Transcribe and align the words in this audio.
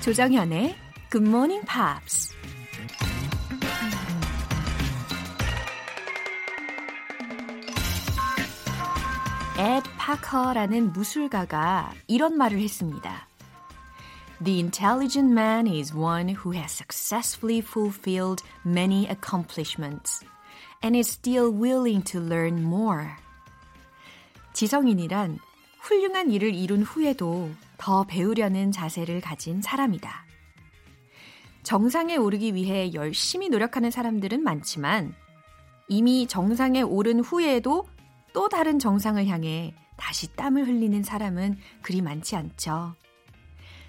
조정현의 0.00 0.74
Good 1.10 1.28
Morning 1.28 1.66
Pops. 1.66 2.34
ed 9.58 9.82
파커라는 9.98 10.94
무술가가 10.94 11.92
이런 12.06 12.38
말을 12.38 12.60
했습니다. 12.60 13.28
The 14.42 14.62
intelligent 14.62 15.34
man 15.34 15.66
is 15.66 15.94
one 15.94 16.30
who 16.30 16.54
has 16.54 16.72
successfully 16.72 17.58
fulfilled 17.58 18.42
many 18.64 19.06
accomplishments 19.06 20.24
and 20.82 20.96
is 20.96 21.10
still 21.10 21.52
willing 21.52 22.02
to 22.04 22.18
learn 22.18 22.62
more. 22.62 23.10
지성인이란 24.54 25.38
훌륭한 25.80 26.30
일을 26.30 26.54
이룬 26.54 26.84
후에도 26.84 27.50
더 27.80 28.04
배우려는 28.04 28.72
자세를 28.72 29.22
가진 29.22 29.62
사람이다. 29.62 30.26
정상에 31.62 32.16
오르기 32.16 32.54
위해 32.54 32.92
열심히 32.92 33.48
노력하는 33.48 33.90
사람들은 33.90 34.42
많지만 34.42 35.14
이미 35.88 36.26
정상에 36.26 36.82
오른 36.82 37.20
후에도 37.20 37.86
또 38.34 38.50
다른 38.50 38.78
정상을 38.78 39.26
향해 39.26 39.74
다시 39.96 40.30
땀을 40.36 40.68
흘리는 40.68 41.02
사람은 41.02 41.56
그리 41.80 42.02
많지 42.02 42.36
않죠. 42.36 42.94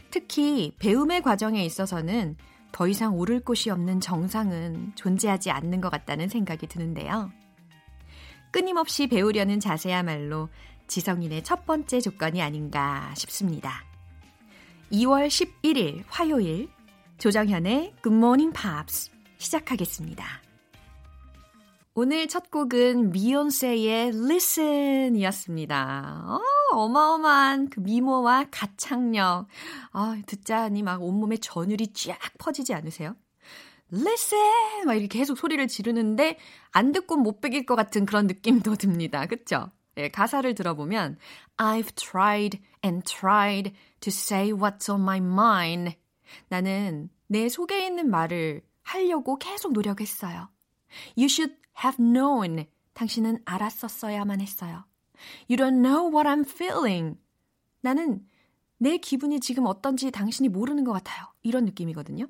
특히 0.09 0.73
배움의 0.79 1.21
과정에 1.21 1.63
있어서는 1.65 2.37
더 2.71 2.87
이상 2.87 3.17
오를 3.17 3.41
곳이 3.41 3.69
없는 3.69 3.99
정상은 3.99 4.93
존재하지 4.95 5.51
않는 5.51 5.81
것 5.81 5.89
같다는 5.89 6.29
생각이 6.29 6.67
드는데요. 6.67 7.29
끊임없이 8.51 9.07
배우려는 9.07 9.59
자세야말로 9.59 10.47
지성인의 10.91 11.43
첫 11.45 11.65
번째 11.65 12.01
조건이 12.01 12.41
아닌가 12.41 13.13
싶습니다. 13.15 13.85
2월 14.91 15.29
11일 15.29 16.03
화요일 16.07 16.67
조정현의 17.17 17.93
Good 18.03 18.17
Morning 18.17 18.53
Pops 18.53 19.09
시작하겠습니다. 19.37 20.25
오늘 21.93 22.27
첫 22.27 22.51
곡은 22.51 23.11
미욘세의 23.11 24.09
Listen이었습니다. 24.09 26.25
어, 26.27 26.41
어마어마한 26.75 27.69
그 27.69 27.79
미모와 27.79 28.47
가창력. 28.51 29.47
아, 29.93 30.21
듣자니 30.25 30.83
막 30.83 31.01
온몸에 31.01 31.37
전율이 31.37 31.93
쫙 31.93 32.19
퍼지지 32.37 32.73
않으세요? 32.73 33.15
Listen! 33.93 34.85
막 34.85 34.95
이렇게 34.95 35.19
계속 35.19 35.37
소리를 35.37 35.65
지르는데 35.69 36.37
안 36.71 36.91
듣고 36.91 37.15
못 37.15 37.39
베길 37.39 37.65
것 37.65 37.77
같은 37.77 38.05
그런 38.05 38.27
느낌도 38.27 38.75
듭니다. 38.75 39.25
그쵸? 39.25 39.71
예, 39.97 40.09
가사를 40.09 40.53
들어보면 40.55 41.17
I've 41.57 41.95
tried 41.95 42.59
and 42.83 43.03
tried 43.05 43.73
to 43.99 44.09
say 44.09 44.51
what's 44.51 44.89
on 44.91 45.01
my 45.01 45.17
mind. 45.17 45.95
나는 46.49 47.09
내 47.27 47.49
속에 47.49 47.85
있는 47.85 48.09
말을 48.09 48.61
하려고 48.83 49.37
계속 49.37 49.73
노력했어요. 49.73 50.49
You 51.17 51.25
should 51.25 51.55
have 51.83 51.97
known. 52.03 52.65
당신은 52.93 53.39
알았었어야만 53.45 54.41
했어요. 54.41 54.85
You 55.49 55.57
don't 55.57 55.81
know 55.81 56.09
what 56.13 56.27
I'm 56.27 56.47
feeling. 56.49 57.17
나는 57.81 58.25
내 58.77 58.97
기분이 58.97 59.39
지금 59.39 59.65
어떤지 59.65 60.09
당신이 60.11 60.49
모르는 60.49 60.83
것 60.83 60.91
같아요. 60.93 61.25
이런 61.43 61.65
느낌이거든요. 61.65 62.27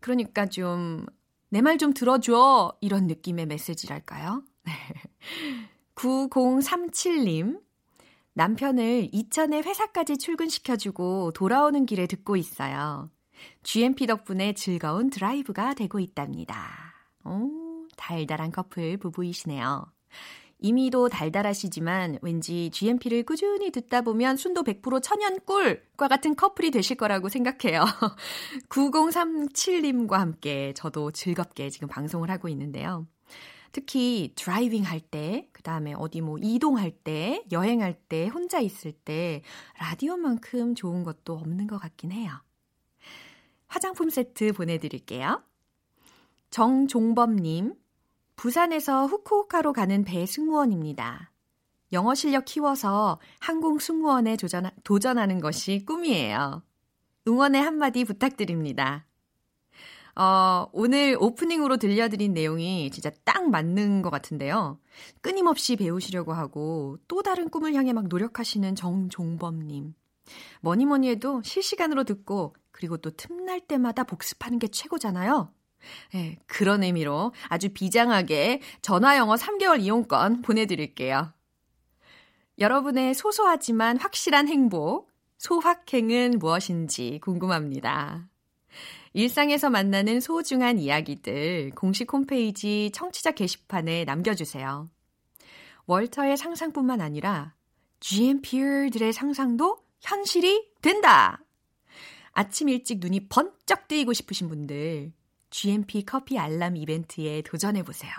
그러니까 0.00 0.46
좀, 0.46 1.06
내 1.48 1.60
말 1.60 1.76
좀 1.78 1.92
들어줘. 1.92 2.76
이런 2.80 3.06
느낌의 3.06 3.46
메시지랄까요? 3.46 4.44
9037님. 5.94 7.60
남편을 8.34 9.10
이천에 9.12 9.60
회사까지 9.60 10.16
출근시켜주고 10.16 11.32
돌아오는 11.32 11.84
길에 11.84 12.06
듣고 12.06 12.36
있어요. 12.36 13.10
GMP 13.62 14.06
덕분에 14.06 14.54
즐거운 14.54 15.10
드라이브가 15.10 15.74
되고 15.74 15.98
있답니다. 16.00 16.94
오, 17.24 17.86
달달한 17.96 18.50
커플 18.50 18.96
부부이시네요. 18.96 19.84
이미도 20.64 21.08
달달하시지만 21.08 22.18
왠지 22.22 22.70
GMP를 22.70 23.24
꾸준히 23.24 23.72
듣다 23.72 24.02
보면 24.02 24.36
순도 24.36 24.62
100% 24.62 25.02
천연 25.02 25.40
꿀과 25.40 26.06
같은 26.06 26.36
커플이 26.36 26.70
되실 26.70 26.96
거라고 26.96 27.28
생각해요. 27.28 27.84
9037님과 28.70 30.12
함께 30.12 30.72
저도 30.74 31.10
즐겁게 31.10 31.68
지금 31.68 31.88
방송을 31.88 32.30
하고 32.30 32.48
있는데요. 32.48 33.08
특히 33.72 34.32
드라이빙 34.36 34.84
할 34.84 35.00
때, 35.00 35.48
그 35.52 35.62
다음에 35.62 35.94
어디 35.94 36.20
뭐 36.20 36.38
이동할 36.40 36.90
때, 36.90 37.42
여행할 37.50 37.94
때, 37.94 38.28
혼자 38.28 38.60
있을 38.60 38.92
때 38.92 39.42
라디오만큼 39.78 40.74
좋은 40.74 41.02
것도 41.02 41.34
없는 41.34 41.66
것 41.66 41.78
같긴 41.78 42.12
해요. 42.12 42.30
화장품 43.66 44.10
세트 44.10 44.52
보내드릴게요. 44.52 45.42
정종범님, 46.50 47.74
부산에서 48.36 49.06
후쿠오카로 49.06 49.72
가는 49.72 50.04
배 50.04 50.26
승무원입니다. 50.26 51.32
영어 51.92 52.14
실력 52.14 52.44
키워서 52.44 53.18
항공 53.40 53.78
승무원에 53.78 54.36
도전, 54.36 54.70
도전하는 54.84 55.40
것이 55.40 55.84
꿈이에요. 55.86 56.62
응원의 57.26 57.62
한마디 57.62 58.04
부탁드립니다. 58.04 59.06
어, 60.14 60.68
오늘 60.72 61.16
오프닝으로 61.18 61.78
들려드린 61.78 62.34
내용이 62.34 62.90
진짜 62.90 63.10
딱 63.24 63.48
맞는 63.48 64.02
것 64.02 64.10
같은데요. 64.10 64.78
끊임없이 65.20 65.76
배우시려고 65.76 66.32
하고 66.32 66.98
또 67.08 67.22
다른 67.22 67.48
꿈을 67.48 67.74
향해 67.74 67.92
막 67.92 68.08
노력하시는 68.08 68.74
정종범님. 68.74 69.94
뭐니 70.60 70.86
뭐니 70.86 71.08
해도 71.08 71.42
실시간으로 71.42 72.04
듣고 72.04 72.54
그리고 72.70 72.96
또 72.98 73.10
틈날 73.10 73.60
때마다 73.60 74.04
복습하는 74.04 74.58
게 74.58 74.68
최고잖아요. 74.68 75.52
네, 76.12 76.38
그런 76.46 76.82
의미로 76.82 77.32
아주 77.48 77.70
비장하게 77.70 78.60
전화 78.82 79.16
영어 79.16 79.34
3개월 79.34 79.80
이용권 79.80 80.42
보내드릴게요. 80.42 81.32
여러분의 82.58 83.14
소소하지만 83.14 83.98
확실한 83.98 84.46
행복, 84.46 85.10
소확행은 85.38 86.38
무엇인지 86.38 87.18
궁금합니다. 87.22 88.28
일상에서 89.14 89.68
만나는 89.68 90.20
소중한 90.20 90.78
이야기들 90.78 91.72
공식 91.74 92.12
홈페이지 92.12 92.90
청취자 92.94 93.32
게시판에 93.32 94.04
남겨주세요. 94.04 94.88
월터의 95.86 96.36
상상뿐만 96.36 97.00
아니라 97.00 97.54
GMP들의 98.00 99.12
상상도 99.12 99.84
현실이 100.00 100.70
된다! 100.80 101.44
아침 102.32 102.70
일찍 102.70 102.98
눈이 103.00 103.28
번쩍 103.28 103.88
뜨이고 103.88 104.14
싶으신 104.14 104.48
분들, 104.48 105.12
GMP 105.50 106.04
커피 106.04 106.38
알람 106.38 106.76
이벤트에 106.76 107.42
도전해보세요. 107.42 108.10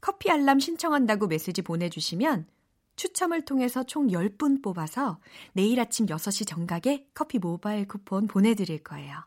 커피 0.00 0.30
알람 0.30 0.58
신청한다고 0.58 1.26
메시지 1.26 1.60
보내주시면 1.60 2.46
추첨을 2.96 3.44
통해서 3.44 3.84
총 3.84 4.08
10분 4.08 4.62
뽑아서 4.62 5.20
내일 5.52 5.78
아침 5.80 6.06
6시 6.06 6.46
정각에 6.46 7.06
커피 7.12 7.38
모바일 7.38 7.86
쿠폰 7.86 8.26
보내드릴 8.26 8.82
거예요. 8.82 9.26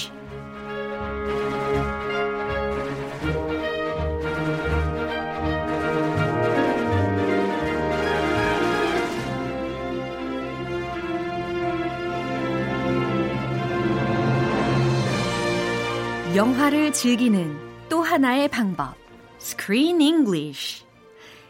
영화를 16.35 16.93
즐기는 16.93 17.59
또 17.89 18.01
하나의 18.01 18.47
방법. 18.47 18.95
Screen 19.41 19.99
English. 19.99 20.85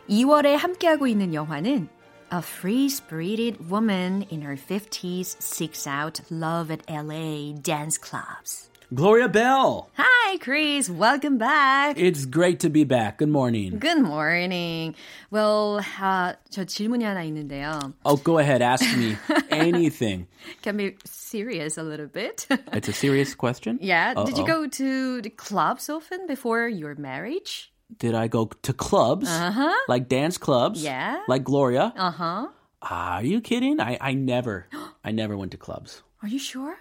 2월에 0.09 0.55
함께하고 0.55 1.05
있는 1.05 1.35
영화는 1.35 1.87
A 2.33 2.39
free-spirited 2.39 3.69
woman 3.69 4.25
in 4.31 4.41
her 4.41 4.57
50s 4.57 5.39
seeks 5.39 5.85
out 5.85 6.23
love 6.31 6.71
at 6.71 6.81
LA 6.89 7.53
dance 7.61 7.99
clubs. 8.01 8.70
Gloria 8.94 9.28
Bell. 9.28 9.90
Hi, 9.98 10.38
Chris. 10.38 10.88
Welcome 10.88 11.38
back. 11.38 11.98
It's 11.98 12.24
great 12.24 12.60
to 12.60 12.70
be 12.70 12.84
back. 12.84 13.18
Good 13.18 13.28
morning. 13.28 13.78
Good 13.78 14.00
morning. 14.00 14.94
Well, 15.30 15.80
uh, 16.00 16.34
저 16.50 16.64
질문이 16.64 17.02
하나 17.04 17.24
있는데요. 17.24 17.92
Oh, 18.04 18.16
go 18.16 18.38
ahead. 18.38 18.62
Ask 18.62 18.84
me 18.96 19.16
anything. 19.50 20.28
Can 20.62 20.76
be 20.76 20.96
serious 21.04 21.76
a 21.78 21.82
little 21.82 22.06
bit. 22.06 22.46
It's 22.72 22.88
a 22.88 22.92
serious 22.92 23.34
question. 23.34 23.78
yeah. 23.82 24.14
Did 24.14 24.38
you 24.38 24.44
Uh-oh. 24.44 24.46
go 24.46 24.66
to 24.68 25.20
the 25.22 25.30
clubs 25.30 25.90
often 25.90 26.26
before 26.28 26.68
your 26.68 26.94
marriage? 26.94 27.72
Did 27.98 28.14
I 28.14 28.28
go 28.28 28.50
to 28.62 28.72
clubs? 28.72 29.28
Uh-huh. 29.28 29.74
Like 29.88 30.08
dance 30.08 30.38
clubs? 30.38 30.82
Yeah. 30.82 31.22
Like 31.28 31.42
Gloria? 31.44 31.92
Uh-huh. 31.96 32.48
Are 32.82 33.22
you 33.24 33.40
kidding? 33.40 33.80
I, 33.80 33.98
I 34.00 34.14
never, 34.14 34.68
I 35.04 35.10
never 35.10 35.36
went 35.36 35.50
to 35.52 35.56
clubs. 35.56 36.02
Are 36.22 36.28
you 36.28 36.38
sure? 36.38 36.76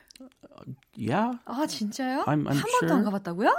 Yeah. 0.95 1.33
아, 1.45 1.67
진짜요? 1.67 2.23
I'm- 2.25 2.47
I'm 2.47 2.57
한 2.57 2.63
번도 2.79 2.93
안 2.93 3.03
sure. 3.03 3.03
가봤다고요? 3.11 3.51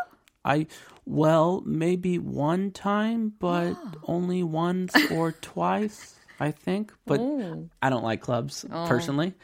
I, 0.44 0.66
well, 1.04 1.62
maybe 1.66 2.18
one 2.18 2.70
time, 2.70 3.32
but 3.40 3.74
only 4.06 4.42
once 4.44 4.94
or 5.10 5.32
twice, 5.32 6.14
I 6.38 6.52
think. 6.52 6.92
But 7.04 7.18
Oh. 7.20 7.68
I 7.82 7.90
don't 7.90 8.04
like 8.04 8.20
clubs 8.22 8.64
personally. 8.86 9.34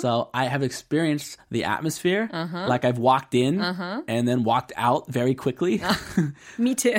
So 0.00 0.28
I 0.34 0.46
have 0.50 0.62
experienced 0.64 1.38
the 1.50 1.64
atmosphere. 1.64 2.28
Like 2.66 2.84
I've 2.84 2.98
walked 2.98 3.34
in 3.34 3.60
and 3.62 4.26
then 4.26 4.42
walked 4.42 4.72
out 4.76 5.06
very 5.08 5.34
quickly. 5.34 5.80
Me 6.58 6.74
too. 6.74 6.98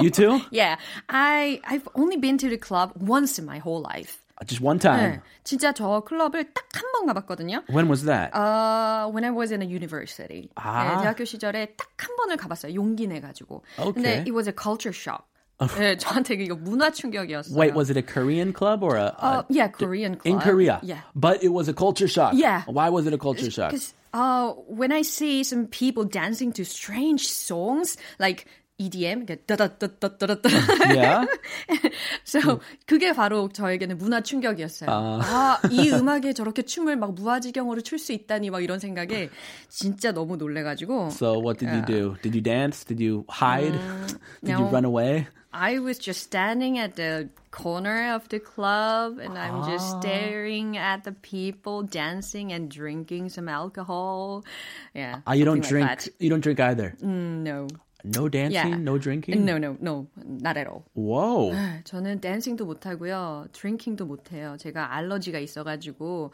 you 0.00 0.10
too? 0.10 0.40
yeah. 0.50 0.76
I, 1.08 1.60
I've 1.64 1.88
only 1.96 2.16
been 2.18 2.38
to 2.38 2.48
the 2.48 2.56
club 2.58 2.92
once 2.96 3.38
in 3.38 3.44
my 3.44 3.58
whole 3.58 3.82
life. 3.82 4.22
Just 4.46 4.60
one 4.60 4.78
time. 4.80 4.98
네. 4.98 5.20
진짜 5.44 5.72
저 5.72 6.00
클럽을 6.00 6.52
딱 6.52 6.64
한 6.74 6.82
번 6.92 7.06
가봤거든요. 7.06 7.62
When 7.70 7.88
was 7.88 8.04
that? 8.06 8.34
Uh, 8.34 9.08
when 9.12 9.24
I 9.24 9.30
was 9.30 9.52
in 9.52 9.62
a 9.62 9.66
university. 9.66 10.50
아. 10.56 10.96
네, 10.96 11.02
대학교 11.02 11.24
시절에 11.24 11.76
딱 11.76 11.86
한 11.98 12.16
번을 12.16 12.36
가봤어요. 12.36 12.74
용기 12.74 13.06
내가지고. 13.06 13.62
Okay. 13.78 13.92
근데 13.92 14.08
it 14.26 14.32
was 14.32 14.48
a 14.48 14.52
culture 14.52 14.92
shock. 14.92 15.24
네, 15.78 15.96
저한테 15.96 16.34
이거 16.42 16.56
문화 16.56 16.90
충격이었어요. 16.90 17.54
Wait, 17.56 17.72
was 17.74 17.88
it 17.88 17.96
a 17.96 18.02
Korean 18.02 18.52
club 18.52 18.82
or 18.82 18.96
a, 18.96 19.14
a 19.14 19.22
Uh, 19.22 19.42
yeah, 19.48 19.68
Korean 19.68 20.16
club. 20.16 20.26
in 20.26 20.40
Korea? 20.40 20.80
Yeah. 20.82 21.02
But 21.14 21.44
it 21.44 21.52
was 21.54 21.68
a 21.68 21.72
culture 21.74 22.08
shock. 22.08 22.34
Yeah. 22.34 22.62
Why 22.66 22.88
was 22.88 23.06
it 23.06 23.12
a 23.14 23.18
culture 23.18 23.48
shock? 23.50 23.70
Because 23.70 23.94
uh, 24.12 24.54
when 24.66 24.90
I 24.90 25.02
see 25.02 25.44
some 25.44 25.66
people 25.68 26.02
dancing 26.04 26.50
to 26.54 26.64
strange 26.64 27.28
songs 27.30 27.96
like 28.18 28.46
EDM, 28.78 29.26
따다따다따다따. 29.26 30.48
Yeah. 30.90 31.26
So 32.24 32.60
그게 32.86 33.12
바로 33.12 33.48
저에게는 33.48 33.98
문화 33.98 34.22
충격이었어요. 34.22 34.88
아, 34.90 35.60
이 35.70 35.90
음악에 35.90 36.32
저렇게 36.32 36.62
춤을 36.62 36.96
막 36.96 37.14
무아지경으로 37.14 37.82
출 37.82 37.98
수 37.98 38.12
있다니 38.12 38.50
막 38.50 38.60
이런 38.62 38.78
생각에 38.80 39.28
진짜 39.68 40.10
너무 40.12 40.36
놀래가지고 40.36 41.10
So 41.10 41.38
what 41.38 41.58
did 41.58 41.70
you 41.70 41.82
do? 41.84 42.16
Did 42.22 42.34
you 42.34 42.42
dance? 42.42 42.84
Did 42.84 43.00
you 43.00 43.24
hide? 43.28 43.78
did 44.42 44.58
you 44.58 44.66
no. 44.66 44.70
run 44.70 44.84
away? 44.84 45.28
I 45.52 45.78
was 45.78 45.98
just 45.98 46.22
standing 46.22 46.78
at 46.78 46.96
the 46.96 47.28
corner 47.50 48.14
of 48.14 48.26
the 48.30 48.40
club 48.40 49.18
and 49.18 49.36
I'm 49.38 49.68
just 49.68 50.00
staring 50.00 50.78
at 50.78 51.04
the 51.04 51.12
people 51.12 51.82
dancing 51.84 52.52
and 52.52 52.70
drinking 52.70 53.28
some 53.28 53.48
alcohol. 53.50 54.44
Yeah. 54.94 55.20
Ah, 55.26 55.34
you 55.34 55.44
don't 55.44 55.62
something 55.62 55.84
drink. 55.84 55.88
like 55.88 55.98
that. 56.00 56.08
You 56.18 56.30
don't 56.30 56.40
drink 56.40 56.58
either. 56.58 56.96
No. 57.02 57.68
No 58.06 58.28
dancing. 58.28 58.52
Yeah. 58.52 58.76
No 58.78 58.98
drinking. 58.98 59.44
No, 59.44 59.58
no, 59.58 59.76
no. 59.80 60.08
Not 60.16 60.56
at 60.56 60.66
all. 60.66 60.84
Whoa. 60.94 61.52
저는 61.84 62.20
댄싱도 62.20 62.64
못 62.64 62.84
하고요. 62.84 63.46
드링킹도 63.52 64.06
못 64.06 64.32
해요. 64.32 64.56
제가 64.58 64.96
알러지가 64.96 65.38
있어 65.38 65.62
가지고 65.62 66.32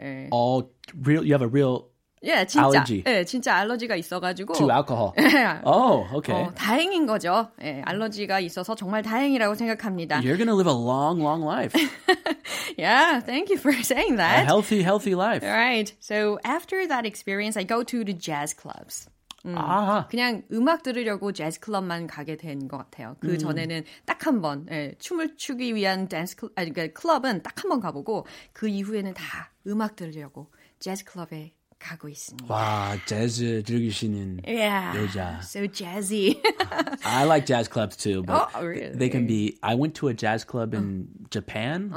예. 0.00 0.30
All 0.32 0.70
real. 1.02 1.22
You 1.22 1.34
have 1.34 1.42
a 1.42 1.48
real 1.48 1.90
예, 2.22 2.44
진짜. 2.46 2.66
Allergy. 2.66 3.02
예, 3.06 3.24
진짜 3.24 3.54
알러지가 3.56 3.96
있어 3.96 4.20
가지고 4.20 4.54
to 4.54 4.70
alcohol. 4.70 5.12
예. 5.18 5.60
Oh, 5.64 6.06
okay. 6.16 6.44
어, 6.44 6.50
다행인 6.54 7.06
거죠. 7.06 7.48
예, 7.62 7.82
알러지가 7.84 8.40
있어서 8.40 8.74
정말 8.74 9.02
다행이라고 9.02 9.54
생각합니다. 9.54 10.20
You're 10.20 10.36
gonna 10.36 10.54
live 10.54 10.68
a 10.68 10.74
long, 10.74 11.20
long 11.20 11.42
life. 11.42 11.74
Yeah, 12.76 13.20
thank 13.20 13.50
you 13.50 13.58
for 13.58 13.72
saying 13.82 14.14
a 14.14 14.16
that. 14.16 14.46
healthy, 14.46 14.82
healthy 14.82 15.14
life. 15.14 15.42
All 15.42 15.50
right. 15.50 15.92
So 16.00 16.38
after 16.44 16.86
that 16.88 17.04
experience, 17.06 17.56
I 17.56 17.64
go 17.64 17.82
to 17.84 18.04
the 18.04 18.12
jazz 18.12 18.54
clubs. 18.54 19.08
Ah. 19.53 20.07
그냥 20.09 20.43
음악 20.51 20.81
들으려고 20.83 21.31
재즈 21.31 21.59
클럽만 21.59 22.07
가게 22.07 22.35
된 22.37 22.67
것 22.67 22.77
같아요. 22.77 23.15
그 23.19 23.37
전에는 23.37 23.83
딱 24.05 24.25
한 24.27 24.41
번, 24.41 24.65
예, 24.71 24.95
춤을 24.99 25.37
추기 25.37 25.75
위한 25.75 26.07
댄스 26.07 26.35
클, 26.37 26.49
아니, 26.55 26.71
그러니까 26.73 26.99
클럽은 26.99 27.43
딱 27.43 27.63
한 27.63 27.69
번 27.69 27.79
가보고 27.79 28.25
그 28.53 28.67
이후에는 28.67 29.13
다 29.13 29.51
음악 29.67 29.95
들으려고 29.95 30.51
재즈 30.79 31.05
클럽에 31.05 31.53
가고 31.84 32.10
있습니다. 32.10 32.44
와, 32.54 32.92
재즈 33.06 33.62
즐기시는 33.64 34.42
Yeah. 34.46 34.92
여자. 35.00 35.40
So 35.42 35.66
jazzy. 35.66 36.36
I 37.06 37.24
like 37.24 37.46
jazz 37.46 37.68
clubs 37.68 37.96
too, 37.96 38.22
but 38.22 38.50
Oh, 38.54 38.66
really? 38.66 38.92
they 38.94 39.08
can 39.08 39.26
be. 39.26 39.56
I 39.62 39.76
went 39.76 39.94
to 40.04 40.08
a 40.08 40.12
jazz 40.14 40.44
club 40.44 40.74
in 40.74 41.08
Japan 41.30 41.88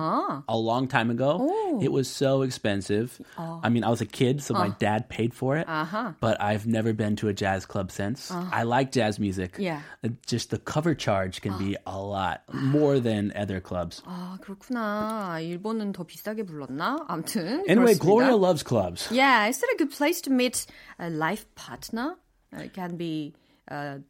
a 0.48 0.56
long 0.56 0.88
time 0.88 1.10
ago. 1.12 1.36
Oh. 1.42 1.80
It 1.84 1.92
was 1.92 2.08
so 2.08 2.44
expensive. 2.44 3.20
I 3.38 3.68
mean, 3.68 3.84
I 3.84 3.90
was 3.90 4.00
a 4.00 4.06
kid, 4.08 4.42
so 4.42 4.54
my 4.54 4.70
dad 4.80 5.10
paid 5.10 5.34
for 5.34 5.58
it. 5.58 5.68
Uh-huh. 5.68 6.14
But 6.22 6.40
I've 6.40 6.66
never 6.66 6.94
been 6.94 7.18
to 7.18 7.28
a 7.28 7.34
jazz 7.34 7.66
club 7.66 7.92
since. 7.92 8.32
I 8.32 8.64
like 8.64 8.94
jazz 8.94 9.20
music. 9.20 9.58
Yeah. 9.60 9.82
Uh, 10.02 10.16
Just 10.26 10.50
the 10.52 10.60
cover 10.60 10.96
charge 10.96 11.42
can 11.42 11.58
be 11.58 11.76
a 11.86 12.00
lot 12.00 12.44
more 12.54 13.02
than 13.02 13.34
other 13.36 13.60
clubs. 13.60 14.02
아, 14.08 14.38
그렇구나. 14.40 15.40
일본은 15.44 15.92
더 15.92 16.06
비싸게 16.06 16.44
불렀나? 16.44 17.04
아무튼. 17.10 17.66
Anyway, 17.68 17.96
그렇습니다. 17.96 18.00
Gloria 18.00 18.36
loves 18.38 18.64
clubs. 18.64 19.12
Yeah, 19.12 19.50
is 19.50 19.62
it 19.62 19.70
a 19.74 19.77
good 19.79 19.91
place 19.91 20.21
to 20.23 20.31
meet 20.31 20.67
a 20.99 21.09
life 21.09 21.45
partner? 21.55 22.17
It 22.53 22.73
can 22.75 22.97
be 22.97 23.35
a 23.69 24.01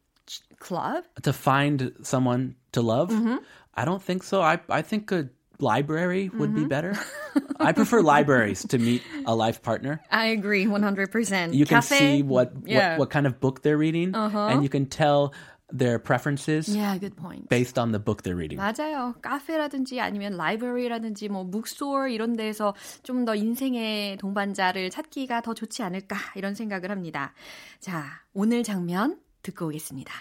club. 0.59 1.05
To 1.23 1.33
find 1.33 1.93
someone 2.03 2.55
to 2.73 2.81
love, 2.83 3.11
Mm-hmm. 3.11 3.37
I 3.75 3.85
don't 3.85 4.03
think 4.03 4.23
so. 4.25 4.43
I 4.43 4.59
I 4.69 4.83
think 4.83 5.13
a 5.13 5.29
library 5.61 6.29
would 6.31 6.51
Mm-hmm. 6.51 6.63
be 6.63 6.69
better. 6.69 6.93
I 7.61 7.73
prefer 7.73 8.01
libraries 8.03 8.63
to 8.69 8.79
meet 8.79 9.03
a 9.27 9.35
life 9.35 9.59
partner. 9.63 10.01
I 10.11 10.27
agree 10.39 10.67
100%. 10.67 11.55
you 11.55 11.67
can 11.67 11.79
Cafe? 11.83 11.99
see 11.99 12.23
what, 12.23 12.53
Yeah. 12.65 12.79
Uh-huh. 12.79 12.89
what 12.91 12.99
what 12.99 13.11
kind 13.11 13.27
of 13.27 13.39
book 13.41 13.63
they're 13.63 13.79
reading, 13.79 14.15
and 14.15 14.63
you 14.63 14.69
can 14.71 14.87
tell 14.87 15.33
their 15.76 15.98
preferences 15.98 16.68
Yeah, 16.70 16.98
good 17.00 17.16
point. 17.18 17.50
based 17.50 17.80
on 17.80 17.92
the 17.92 18.00
book 18.00 18.22
they're 18.22 18.36
reading. 18.38 18.58
맞아요. 18.62 19.16
카페라든지 19.22 20.00
아니면 20.00 20.38
라이브러리라든지 20.38 21.30
뭐 21.30 21.46
북스토어 21.50 22.08
이런 22.10 22.36
데에서 22.36 22.76
좀 23.04 23.26
더 23.26 23.34
인생의 23.36 24.18
동반자를 24.18 24.90
찾기가 24.92 25.42
더 25.42 25.54
좋지 25.54 25.82
않을까 25.84 26.16
이런 26.36 26.54
생각을 26.56 26.92
합니다. 26.92 27.34
자, 27.80 28.06
오늘 28.34 28.64
장면 28.64 29.20
듣고 29.42 29.68
오겠습니다. 29.68 30.14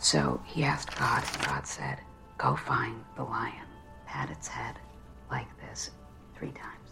So 0.00 0.40
he 0.46 0.64
asked 0.64 0.96
God, 0.98 1.22
and 1.22 1.46
God 1.46 1.64
said, 1.66 1.98
Go 2.38 2.56
find 2.56 2.96
the 3.16 3.24
lion. 3.24 3.68
Pat 4.06 4.28
its 4.30 4.48
head 4.48 4.74
like 5.30 5.48
this 5.60 5.92
three 6.36 6.50
times. 6.52 6.90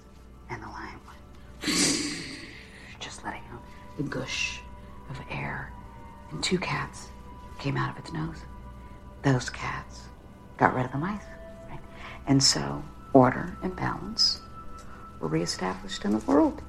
And 0.51 0.63
the 0.63 0.69
lion 0.69 1.01
went, 1.07 1.21
just 3.01 3.25
letting 3.25 3.43
out 3.53 3.63
the 3.97 4.05
gush 4.05 4.61
of 5.11 5.19
air. 5.31 5.73
And 6.31 6.43
two 6.43 6.59
cats 6.59 7.09
came 7.67 7.77
out 7.77 7.91
of 7.91 7.99
its 7.99 8.13
nose. 8.13 8.39
Those 9.23 9.49
cats 9.51 10.03
got 10.59 10.75
rid 10.75 10.85
of 10.87 10.93
the 10.93 10.99
mice. 10.99 11.23
Right? 11.71 11.81
And 12.27 12.43
so 12.43 12.83
order 13.13 13.57
and 13.63 13.75
balance 13.77 14.41
were 15.21 15.29
reestablished 15.29 16.05
in 16.05 16.13
the 16.13 16.19
world. 16.27 16.63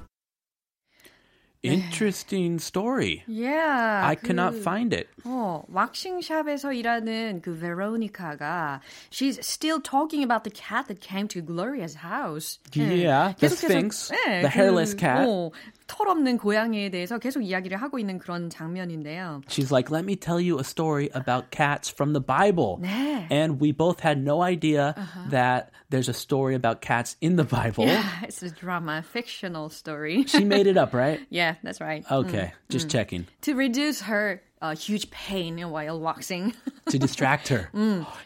Interesting 1.62 2.58
story. 2.58 3.22
Yeah. 3.26 4.02
I 4.04 4.16
cannot 4.16 4.52
그- 4.52 4.60
find 4.62 4.92
it. 4.92 5.08
어, 5.24 5.64
왁싱샵에서 5.72 6.74
일하는 6.74 7.40
그 7.40 7.58
베로니카가 7.58 8.80
she's 9.10 9.38
still 9.42 9.80
talking 9.80 10.22
about 10.22 10.44
the 10.44 10.50
cat 10.50 10.88
that 10.88 11.00
came 11.00 11.26
to 11.28 11.40
Gloria's 11.40 11.94
house. 12.04 12.58
네, 12.72 13.04
Yeah, 13.04 13.32
the 13.38 13.46
계속해서- 13.46 13.56
Sphinx, 13.56 14.10
네, 14.12 14.42
the 14.42 14.50
hairless 14.50 14.92
cat. 14.92 15.26
어, 15.26 15.52
털 15.88 16.08
없는 16.08 16.38
고양이에 16.38 16.90
대해서 16.90 17.18
계속 17.18 17.42
이야기를 17.42 17.76
하고 17.76 17.98
있는 17.98 18.18
그런 18.18 18.48
장면인데요. 18.50 19.42
She's 19.48 19.70
like, 19.70 19.90
"Let 19.90 20.04
me 20.04 20.16
tell 20.16 20.38
you 20.40 20.58
a 20.58 20.64
story 20.64 21.08
about 21.14 21.50
cats 21.50 21.88
from 21.92 22.12
the 22.12 22.20
Bible." 22.24 22.78
네. 22.80 23.26
And 23.30 23.60
we 23.60 23.72
both 23.72 24.00
had 24.00 24.18
no 24.18 24.42
idea 24.42 24.94
that 25.30 25.70
there's 25.90 26.08
a 26.08 26.14
story 26.14 26.54
about 26.54 26.80
cats 26.80 27.16
in 27.20 27.36
the 27.36 27.44
Bible. 27.44 27.86
Yeah, 27.86 28.04
it's 28.22 28.42
a 28.42 28.50
drama, 28.50 29.02
fictional 29.02 29.68
story. 29.70 30.24
She 30.26 30.44
made 30.44 30.66
it 30.66 30.76
up, 30.76 30.94
right? 30.94 31.20
yeah, 31.30 31.54
that's 31.62 31.80
right. 31.80 32.04
Okay, 32.10 32.52
just 32.70 32.88
checking 32.88 33.26
To 33.42 33.54
reduce 33.54 34.02
her 34.02 34.42
uh, 34.62 34.74
huge 34.74 35.10
pain 35.10 35.58
while 35.70 36.00
waxing. 36.00 36.54
to 36.88 36.98
distract 36.98 37.48
her. 37.48 37.70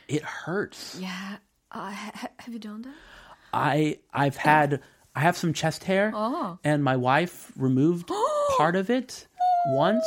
It 0.09 0.23
hurts. 0.23 0.97
yeah. 1.01 1.37
Uh, 1.71 1.91
ha- 1.93 2.29
have 2.39 2.55
you 2.55 2.59
done 2.61 2.83
that? 2.83 2.95
I 3.53 3.99
I've 4.13 4.37
had 4.37 4.81
I 5.16 5.22
have 5.22 5.38
some 5.38 5.54
chest 5.54 5.84
hair, 5.86 6.12
Oh. 6.16 6.58
and 6.64 6.84
my 6.84 6.96
wife 6.98 7.52
removed 7.56 8.10
part 8.58 8.76
of 8.76 8.90
it 8.90 9.28
once, 9.76 10.06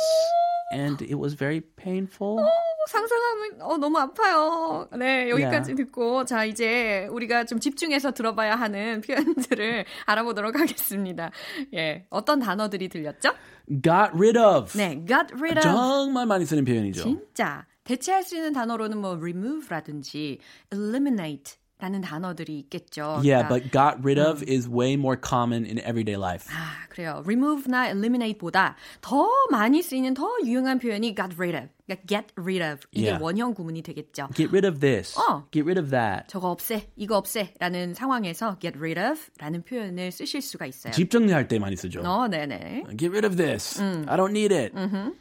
and 0.73 1.01
it 1.01 1.15
was 1.17 1.33
very 1.33 1.61
painful. 1.61 2.39
어, 2.43 2.47
상상하면 2.89 3.61
어, 3.61 3.77
너무 3.77 3.97
아파요. 3.99 4.87
네, 4.97 5.29
여기까지 5.29 5.71
yeah. 5.71 5.75
듣고 5.75 6.25
자 6.25 6.43
이제 6.45 7.07
우리가 7.11 7.45
좀 7.45 7.59
집중해서 7.59 8.11
들어봐야 8.11 8.55
하는 8.55 9.01
표현들을 9.01 9.85
알아보도록 10.05 10.59
하겠습니다. 10.59 11.31
예, 11.73 12.05
어떤 12.09 12.39
단어들이 12.39 12.89
들렸죠? 12.89 13.31
Got 13.69 14.11
rid 14.13 14.37
of. 14.37 14.77
네, 14.77 15.05
got 15.05 15.33
rid 15.35 15.57
of. 15.57 15.61
정말 15.61 16.25
많이 16.25 16.45
쓰는 16.45 16.63
표현이죠. 16.65 17.03
진짜 17.03 17.65
대체할 17.85 18.23
수 18.23 18.35
있는 18.35 18.51
단어로는 18.53 18.97
뭐 18.97 19.15
remove라든지 19.15 20.39
eliminate 20.73 21.55
라는 21.79 22.01
단어들이 22.01 22.57
있겠죠. 22.59 23.21
Yeah, 23.23 23.45
그러니까, 23.45 23.49
but 23.49 23.71
got 23.71 24.03
rid 24.03 24.19
of 24.19 24.41
음. 24.41 24.49
is 24.49 24.67
way 24.67 24.93
more 24.93 25.15
common 25.15 25.63
in 25.63 25.77
everyday 25.77 26.17
life. 26.17 26.47
아, 26.49 26.87
그래요. 26.89 27.21
remove나 27.23 27.89
eliminate보다 27.89 28.75
더 29.01 29.29
많이 29.51 29.83
쓰이는 29.83 30.15
더 30.15 30.27
유용한 30.43 30.79
표현이 30.79 31.13
got 31.13 31.35
rid 31.37 31.55
of. 31.55 31.69
그러니까 31.85 32.07
get 32.07 32.33
rid 32.35 32.63
of. 32.63 32.79
이게 32.91 33.11
yeah. 33.11 33.23
원형 33.23 33.53
구문이 33.53 33.83
되겠죠. 33.83 34.29
Get 34.33 34.49
rid 34.49 34.65
of 34.65 34.79
this. 34.79 35.15
어. 35.19 35.45
Get 35.51 35.65
rid 35.65 35.79
of 35.79 35.91
that. 35.91 36.27
저거 36.29 36.49
없애. 36.49 36.89
이거 36.95 37.15
없애라는 37.17 37.93
상황에서 37.93 38.57
get 38.59 38.75
rid 38.79 38.99
of 38.99 39.21
라는 39.37 39.61
표현을 39.63 40.11
쓰실 40.11 40.41
수가 40.41 40.65
있어요. 40.65 40.93
집 40.93 41.11
정리할 41.11 41.47
때 41.47 41.59
많이 41.59 41.75
쓰죠. 41.75 42.01
어, 42.01 42.27
네 42.27 42.47
네. 42.47 42.83
Get 42.97 43.09
rid 43.09 43.25
of 43.25 43.37
this. 43.37 43.79
음. 43.79 44.03
I 44.09 44.17
don't 44.17 44.31
need 44.31 44.51
it. 44.51 44.73
음흠. 44.75 45.13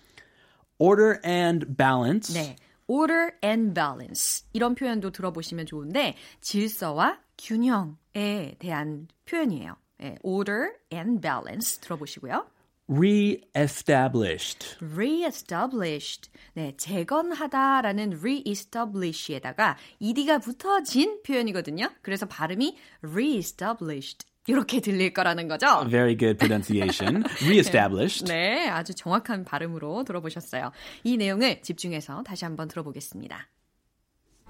Order 0.78 1.20
and 1.22 1.76
balance. 1.76 2.32
네. 2.32 2.56
Order 2.86 3.30
and 3.44 3.74
balance 3.74 4.46
이런 4.52 4.74
표현도 4.74 5.10
들어보시면 5.10 5.66
좋은데 5.66 6.16
질서와 6.40 7.20
균형에 7.38 8.56
대한 8.58 9.08
표현이에요. 9.26 9.76
네, 9.98 10.16
order 10.22 10.72
and 10.92 11.20
balance 11.20 11.80
들어보시고요. 11.80 12.46
reestablished. 12.88 14.76
reestablished. 14.80 16.30
네, 16.54 16.74
재건하다라는 16.76 18.20
reestablish에다가 18.20 19.76
ed가 20.00 20.38
붙어진 20.38 21.22
표현이거든요. 21.22 21.90
그래서 22.02 22.26
발음이 22.26 22.76
reestablished. 23.02 24.26
이렇게 24.47 24.81
들릴 24.81 25.13
거라는 25.13 25.47
거죠. 25.47 25.87
Very 25.89 26.17
good 26.17 26.37
pronunciation. 26.37 27.23
Reestablished. 27.43 28.25
네, 28.25 28.67
아주 28.69 28.93
정확한 28.95 29.45
발음으로 29.45 30.03
들어보셨어요. 30.03 30.71
이 31.03 31.17
내용을 31.17 31.61
집중해서 31.61 32.23
다시 32.23 32.45
한번 32.45 32.67
들어보겠습니다. 32.67 33.47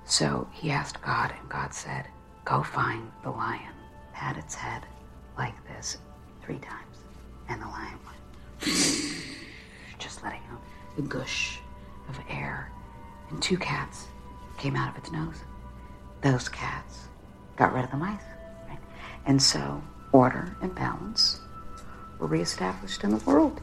So 0.05 0.47
he 0.53 0.71
asked 0.71 1.01
God, 1.03 1.31
and 1.37 1.49
God 1.49 1.73
said, 1.73 2.05
Go 2.45 2.63
find 2.63 3.11
the 3.23 3.31
lion. 3.31 3.75
Pat 4.13 4.37
its 4.37 4.55
head 4.55 4.83
like 5.37 5.55
this 5.67 5.99
three 6.41 6.59
times. 6.59 7.03
And 7.49 7.61
the 7.61 7.67
lion 7.67 7.99
went, 8.05 8.21
just 9.99 10.23
letting 10.23 10.41
out 10.51 10.61
a 10.97 11.01
gush 11.01 11.59
of 12.09 12.17
air. 12.29 12.71
And 13.29 13.41
two 13.41 13.57
cats 13.57 14.07
came 14.57 14.75
out 14.75 14.89
of 14.89 14.97
its 14.97 15.11
nose. 15.11 15.43
Those 16.21 16.49
cats 16.49 17.09
got 17.57 17.73
rid 17.73 17.83
of 17.83 17.91
the 17.91 17.97
mice. 17.97 18.23
And 19.26 19.42
so 19.42 19.82
order 20.12 20.56
and 20.62 20.74
balance 20.74 21.40
were 22.18 22.28
reestablished 22.28 23.04
in 23.04 23.10
the 23.10 23.24
world. 23.24 23.60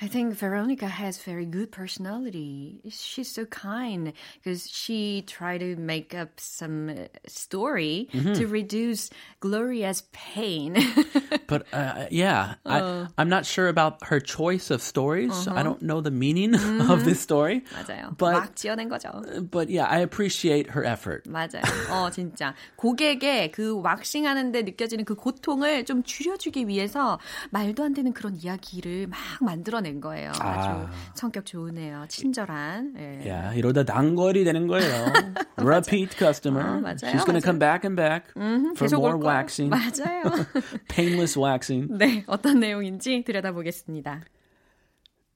I 0.00 0.08
think 0.08 0.34
Veronica 0.34 0.86
has 0.86 1.16
very 1.16 1.46
good 1.46 1.72
personality. 1.72 2.80
She's 2.90 3.30
so 3.30 3.46
kind 3.46 4.12
because 4.36 4.68
she 4.68 5.24
tried 5.26 5.60
to 5.60 5.76
make 5.76 6.14
up 6.14 6.38
some 6.38 6.90
uh, 6.90 6.94
story 7.26 8.08
mm-hmm. 8.12 8.34
to 8.34 8.46
reduce 8.46 9.08
Gloria's 9.40 10.02
pain. 10.12 10.76
but 11.46 11.64
uh, 11.72 12.06
yeah, 12.10 12.56
uh. 12.66 13.06
I, 13.16 13.22
am 13.22 13.30
not 13.30 13.46
sure 13.46 13.68
about 13.68 14.04
her 14.04 14.20
choice 14.20 14.70
of 14.70 14.82
stories. 14.82 15.32
Uh-huh. 15.32 15.56
I 15.56 15.62
don't 15.62 15.80
know 15.80 16.02
the 16.02 16.10
meaning 16.10 16.52
mm-hmm. 16.52 16.90
of 16.90 17.06
this 17.06 17.20
story. 17.20 17.64
맞아요. 17.72 18.14
But, 18.18 18.34
막 18.34 18.54
지어낸 18.54 18.90
거죠. 18.90 19.50
But 19.50 19.70
yeah, 19.70 19.86
I 19.88 20.00
appreciate 20.00 20.68
her 20.72 20.84
effort. 20.84 21.24
맞아요. 21.24 21.62
어, 21.88 22.10
진짜. 22.10 22.54
고객의 22.76 23.50
그 23.52 23.80
왁싱하는데 23.80 24.60
느껴지는 24.60 25.06
그 25.06 25.14
고통을 25.14 25.86
좀 25.86 26.02
줄여주기 26.02 26.68
위해서 26.68 27.18
말도 27.50 27.82
안 27.82 27.94
되는 27.94 28.12
그런 28.12 28.36
이야기를 28.36 29.06
막 29.06 29.18
만들어내 29.40 29.86
낸 29.91 29.99
거예요. 29.99 30.29
아주 30.39 30.69
아. 30.69 30.89
성격 31.13 31.45
좋으네요. 31.45 32.05
친절한. 32.07 32.95
예. 32.97 33.29
Yeah, 33.29 33.57
이러다 33.57 33.83
단골이 33.83 34.45
되는 34.45 34.67
거예요. 34.67 35.11
Repeat 35.57 36.15
customer. 36.17 36.65
어, 36.65 36.79
맞아요. 36.79 37.11
She's 37.11 37.25
going 37.25 37.39
to 37.39 37.41
come 37.41 37.59
back 37.59 37.83
and 37.83 37.95
back 37.95 38.31
음, 38.37 38.73
for 38.75 38.89
more 38.95 39.17
waxing. 39.17 39.69
맞아요. 39.69 40.47
Painless 40.87 41.37
waxing. 41.37 41.89
네, 41.91 42.23
어떤 42.27 42.59
내용인지 42.59 43.23
들여다보겠습니다. 43.23 44.21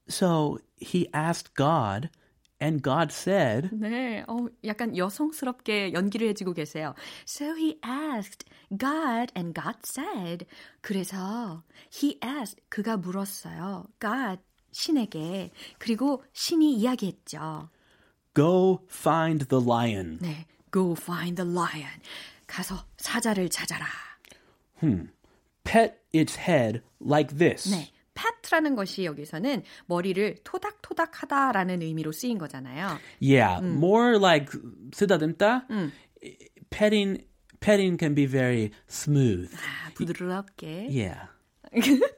So 0.08 0.58
he 0.80 1.08
asked 1.12 1.54
God 1.54 2.08
And 2.58 2.82
God 2.82 3.12
said. 3.12 3.68
네, 3.72 4.24
어, 4.26 4.46
약간 4.64 4.96
여성스럽게 4.96 5.92
연기를 5.92 6.28
해주고 6.28 6.54
계세요. 6.54 6.94
So 7.26 7.54
he 7.54 7.78
asked 7.84 8.46
God, 8.70 9.30
and 9.36 9.52
God 9.54 9.80
said. 9.84 10.46
그래서 10.80 11.62
he 11.92 12.18
asked, 12.24 12.62
그가 12.70 12.96
물었어요. 12.96 13.84
God, 14.00 14.40
신에게. 14.76 15.50
그리고 15.78 16.22
신이 16.34 16.74
이야기했죠. 16.74 17.70
Go 18.34 18.80
find 18.90 19.48
the 19.48 19.64
lion. 19.64 20.18
네, 20.20 20.46
go 20.70 20.92
find 20.92 21.42
the 21.42 21.50
lion. 21.50 22.00
가서 22.46 22.84
사자를 22.98 23.48
찾아라. 23.48 23.86
Hmm. 24.82 25.08
Pet 25.64 25.94
its 26.12 26.38
head 26.38 26.82
like 27.00 27.38
this. 27.38 27.70
네. 27.70 27.90
pat라는 28.14 28.76
것이 28.76 29.04
여기서는 29.04 29.62
머리를 29.86 30.36
토닥토닥하다라는 30.44 31.82
의미로 31.82 32.12
쓰인 32.12 32.38
거잖아요. 32.38 32.98
Yeah, 33.20 33.60
음. 33.62 33.76
more 33.76 34.16
like 34.16 34.58
쓰다듬다. 34.92 35.66
음. 35.70 35.92
Petting 36.70 37.26
petting 37.60 37.98
can 37.98 38.14
be 38.14 38.26
very 38.26 38.70
smooth. 38.88 39.54
아, 39.54 39.90
부드럽게. 39.94 40.88
Yeah. 40.88 41.28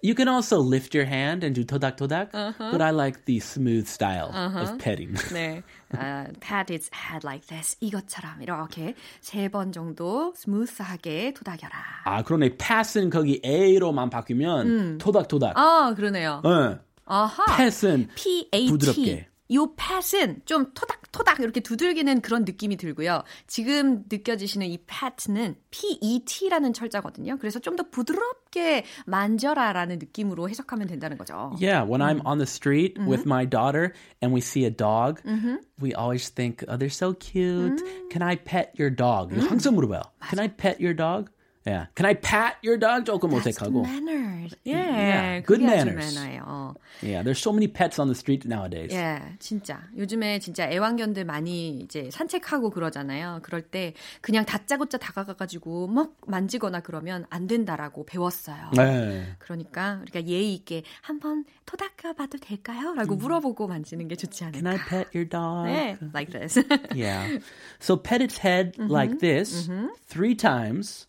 You 0.03 0.15
can 0.15 0.29
also 0.29 0.59
lift 0.59 0.95
your 0.95 1.05
hand 1.05 1.43
and 1.45 1.55
do 1.55 1.65
todak 1.65 1.97
todak, 1.97 2.29
uh-huh. 2.33 2.71
but 2.71 2.81
I 2.81 2.91
like 2.91 3.25
the 3.25 3.41
smooth 3.41 3.87
style 3.89 4.31
uh-huh. 4.33 4.61
of 4.63 4.79
petting. 4.79 5.15
네, 5.35 5.63
uh, 5.95 6.33
pat 6.41 6.71
its 6.71 6.89
head 6.93 7.25
like 7.25 7.47
this. 7.49 7.77
이것처럼 7.81 8.41
이렇게 8.43 8.95
세 9.21 9.49
번 9.51 9.73
정도 9.73 10.33
smooth하게 10.37 11.35
토닥여라. 11.35 11.73
아, 12.05 12.23
그러네. 12.23 12.57
pat은 12.57 13.11
거기 13.11 13.41
a로만 13.45 14.11
바뀌면 14.11 14.67
음. 14.67 14.99
토닥 14.99 15.29
토닥. 15.29 15.57
아, 15.57 15.95
그러네요. 15.97 16.43
네. 16.45 16.79
아하. 17.07 17.45
pat은 17.47 18.09
P-A-T. 18.15 18.69
부드럽게. 18.69 19.29
요 19.55 19.75
pat은 19.77 20.43
좀 20.45 20.73
토닥토닥 20.75 21.41
이렇게 21.41 21.61
두들기는 21.61 22.21
그런 22.21 22.45
느낌이 22.45 22.77
들고요. 22.77 23.23
지금 23.47 24.05
느껴지시는 24.11 24.67
이 24.67 24.79
pet는 24.87 25.57
P-E-T라는 25.71 26.73
철자거든요. 26.75 27.39
그래서 27.39 27.59
좀 27.59 27.79
더 27.79 27.85
부드럽게 27.91 28.85
만져라라는 29.07 30.01
느낌으로 30.01 30.49
해석하면 30.49 30.89
된다는 30.89 31.17
거죠. 31.17 31.55
Yeah, 31.61 31.85
when 31.89 32.01
음. 32.03 32.19
I'm 32.19 32.27
on 32.27 32.39
the 32.39 32.47
street 32.47 32.99
음. 32.99 33.07
with 33.07 33.23
my 33.25 33.47
daughter 33.49 33.93
and 34.21 34.35
we 34.35 34.41
see 34.41 34.65
a 34.65 34.71
dog, 34.71 35.23
음. 35.25 35.61
we 35.81 35.95
always 35.95 36.29
think, 36.29 36.65
oh, 36.67 36.77
they're 36.77 36.91
so 36.91 37.15
cute. 37.15 37.81
Can 38.11 38.23
I 38.23 38.35
pet 38.35 38.73
your 38.79 38.91
dog? 38.91 39.33
항상 39.33 39.77
물어봐요. 39.77 40.03
Can 40.29 40.41
I 40.41 40.49
pet 40.49 40.81
your 40.81 40.93
dog? 40.93 41.31
Yeah. 41.69 41.87
Can 41.95 42.07
I 42.07 42.15
pat 42.15 42.57
your 42.63 42.79
dog? 42.79 43.05
조금 43.05 43.31
That's 43.31 43.61
어색하고. 43.61 43.83
manners. 43.83 44.55
Yeah. 44.65 44.89
yeah. 44.89 45.41
Good 45.41 45.61
manners. 45.61 46.17
매너예요. 46.17 46.77
Yeah. 47.03 47.23
There's 47.23 47.39
so 47.39 47.53
many 47.53 47.69
pets 47.69 47.99
on 47.99 48.09
the 48.09 48.15
street 48.15 48.47
nowadays. 48.47 48.93
Yeah. 48.93 49.37
진짜. 49.39 49.83
요즘에 49.97 50.39
진짜 50.39 50.71
애완견들 50.71 51.25
많이 51.25 51.81
이제 51.81 52.11
산책하고 52.11 52.71
그러잖아요. 52.71 53.41
그럴 53.43 53.63
때 53.63 53.93
그냥 54.23 54.45
다짜고짜 54.47 54.97
다가가가지고 54.99 55.89
막 55.89 56.17
만지거나 56.27 56.81
그러면 56.81 57.27
안 57.29 57.47
된다라고 57.47 58.07
배웠어요. 58.07 58.71
네. 58.75 59.27
그러니까 59.39 59.99
우리가 60.03 60.25
예의 60.25 60.55
있게 60.55 60.83
한번 61.03 61.45
토닥여 61.67 62.15
봐도 62.15 62.39
될까요? 62.39 62.95
라고 62.95 63.17
물어보고 63.17 63.67
만지는 63.67 64.09
게 64.09 64.17
좋지 64.17 64.45
않을까. 64.45 64.59
Can 64.59 64.67
I 64.67 64.79
pet 64.89 65.11
your 65.15 65.29
dog? 65.29 65.67
네. 65.69 65.99
Like 66.15 66.33
this. 66.33 66.59
yeah. 66.95 67.39
So 67.79 67.97
pet 67.97 68.23
its 68.23 68.39
head 68.39 68.73
mm-hmm. 68.79 68.91
like 68.91 69.19
this 69.21 69.69
mm-hmm. 69.69 69.89
three 70.09 70.35
times. 70.35 71.08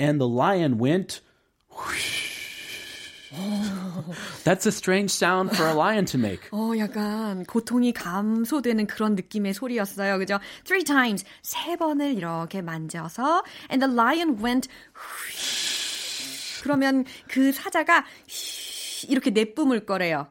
and 0.00 0.20
the 0.20 0.28
lion 0.28 0.78
went. 0.78 1.20
That's 4.44 4.64
a 4.66 4.72
strange 4.72 5.10
sound 5.10 5.54
for 5.54 5.66
a 5.66 5.74
lion 5.74 6.06
to 6.06 6.18
make. 6.18 6.48
어, 6.52 6.72
약간 6.78 7.44
고통이 7.44 7.92
감소되는 7.92 8.86
그런 8.86 9.14
느낌의 9.14 9.52
소리였어요. 9.52 10.18
그죠? 10.18 10.38
Three 10.64 10.84
times. 10.84 11.24
세 11.42 11.76
번을 11.76 12.14
이렇게 12.14 12.62
만져서 12.62 13.42
and 13.70 13.84
the 13.84 13.92
lion 13.92 14.42
went 14.42 14.68
그러면 16.62 17.04
그 17.28 17.52
사자가 17.52 18.04
이렇게 19.08 19.30
내뿜을 19.30 19.86
거래요. 19.86 20.28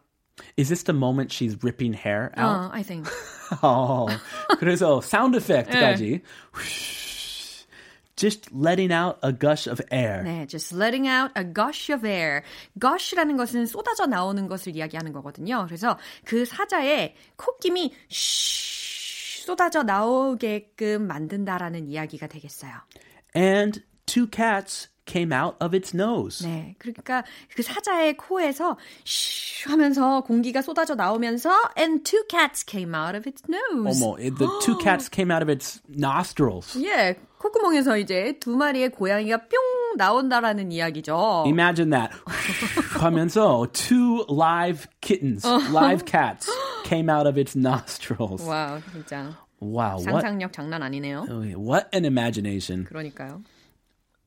Is 0.57 0.69
this 0.69 0.83
the 0.83 0.97
moment 0.97 1.31
she's 1.31 1.57
ripping 1.63 1.93
hair 1.93 2.31
out? 2.37 2.65
Uh, 2.65 2.69
I 2.73 2.83
think. 2.83 3.09
어, 3.61 4.07
그래서 4.59 5.01
사운드 5.01 5.37
이펙트까지. 5.37 6.21
Just 8.20 8.52
letting 8.52 8.92
out 8.92 9.18
a 9.22 9.32
gush 9.32 9.66
of 9.66 9.80
air. 9.90 10.22
네, 10.22 10.46
just 10.46 10.76
letting 10.76 11.08
out 11.08 11.32
a 11.34 11.42
gush 11.42 11.90
of 11.90 12.06
air. 12.06 12.42
gush라는 12.78 13.38
것은 13.38 13.64
쏟아져 13.64 14.04
나오는 14.06 14.46
것을 14.46 14.76
이야기하는 14.76 15.12
거거든요. 15.14 15.64
그래서 15.64 15.98
그 16.26 16.44
사자의 16.44 17.14
콧김이 17.36 17.94
쉬 18.08 19.42
쏟아져 19.46 19.82
나오게끔 19.82 21.06
만든다라는 21.06 21.88
이야기가 21.88 22.26
되겠어요. 22.26 22.72
And 23.34 23.82
two 24.04 24.26
cats 24.30 24.88
came 25.06 25.32
out 25.32 25.56
of 25.64 25.74
its 25.74 25.96
nose. 25.96 26.46
네, 26.46 26.74
그러니까 26.78 27.24
그 27.56 27.62
사자의 27.62 28.18
코에서 28.18 28.76
쉬 29.04 29.66
하면서 29.66 30.20
공기가 30.20 30.60
쏟아져 30.60 30.94
나오면서 30.94 31.50
and 31.78 32.04
two 32.04 32.22
cats 32.28 32.64
came 32.66 32.94
out 32.94 33.16
of 33.16 33.26
its 33.26 33.42
nose. 33.48 34.04
어머, 34.04 34.16
the 34.16 34.48
two 34.62 34.76
cats 34.78 35.08
came 35.10 35.32
out 35.32 35.42
of 35.42 35.50
its 35.50 35.80
nostrils. 35.88 36.76
예, 36.84 37.16
콧구멍에서 37.40 37.96
이제 37.96 38.38
두 38.38 38.54
마리의 38.54 38.90
고양이가 38.90 39.48
뿅 39.48 39.96
나온다라는 39.96 40.70
이야기죠. 40.72 41.44
Imagine 41.46 41.90
that. 41.90 42.14
하면서 43.00 43.66
two 43.72 44.26
live 44.28 44.86
kittens, 45.00 45.46
live 45.72 46.04
cats 46.04 46.48
came 46.84 47.08
out 47.10 47.26
of 47.26 47.38
its 47.40 47.56
nostrils. 47.56 48.42
와우, 48.46 48.80
진짜 48.92 49.34
Wow, 49.62 50.00
what 50.00 50.22
상상력 50.22 50.52
장난 50.52 50.82
아니네요. 50.82 51.24
what 51.56 51.88
an 51.94 52.04
imagination. 52.04 52.84
그러니까요. 52.84 53.42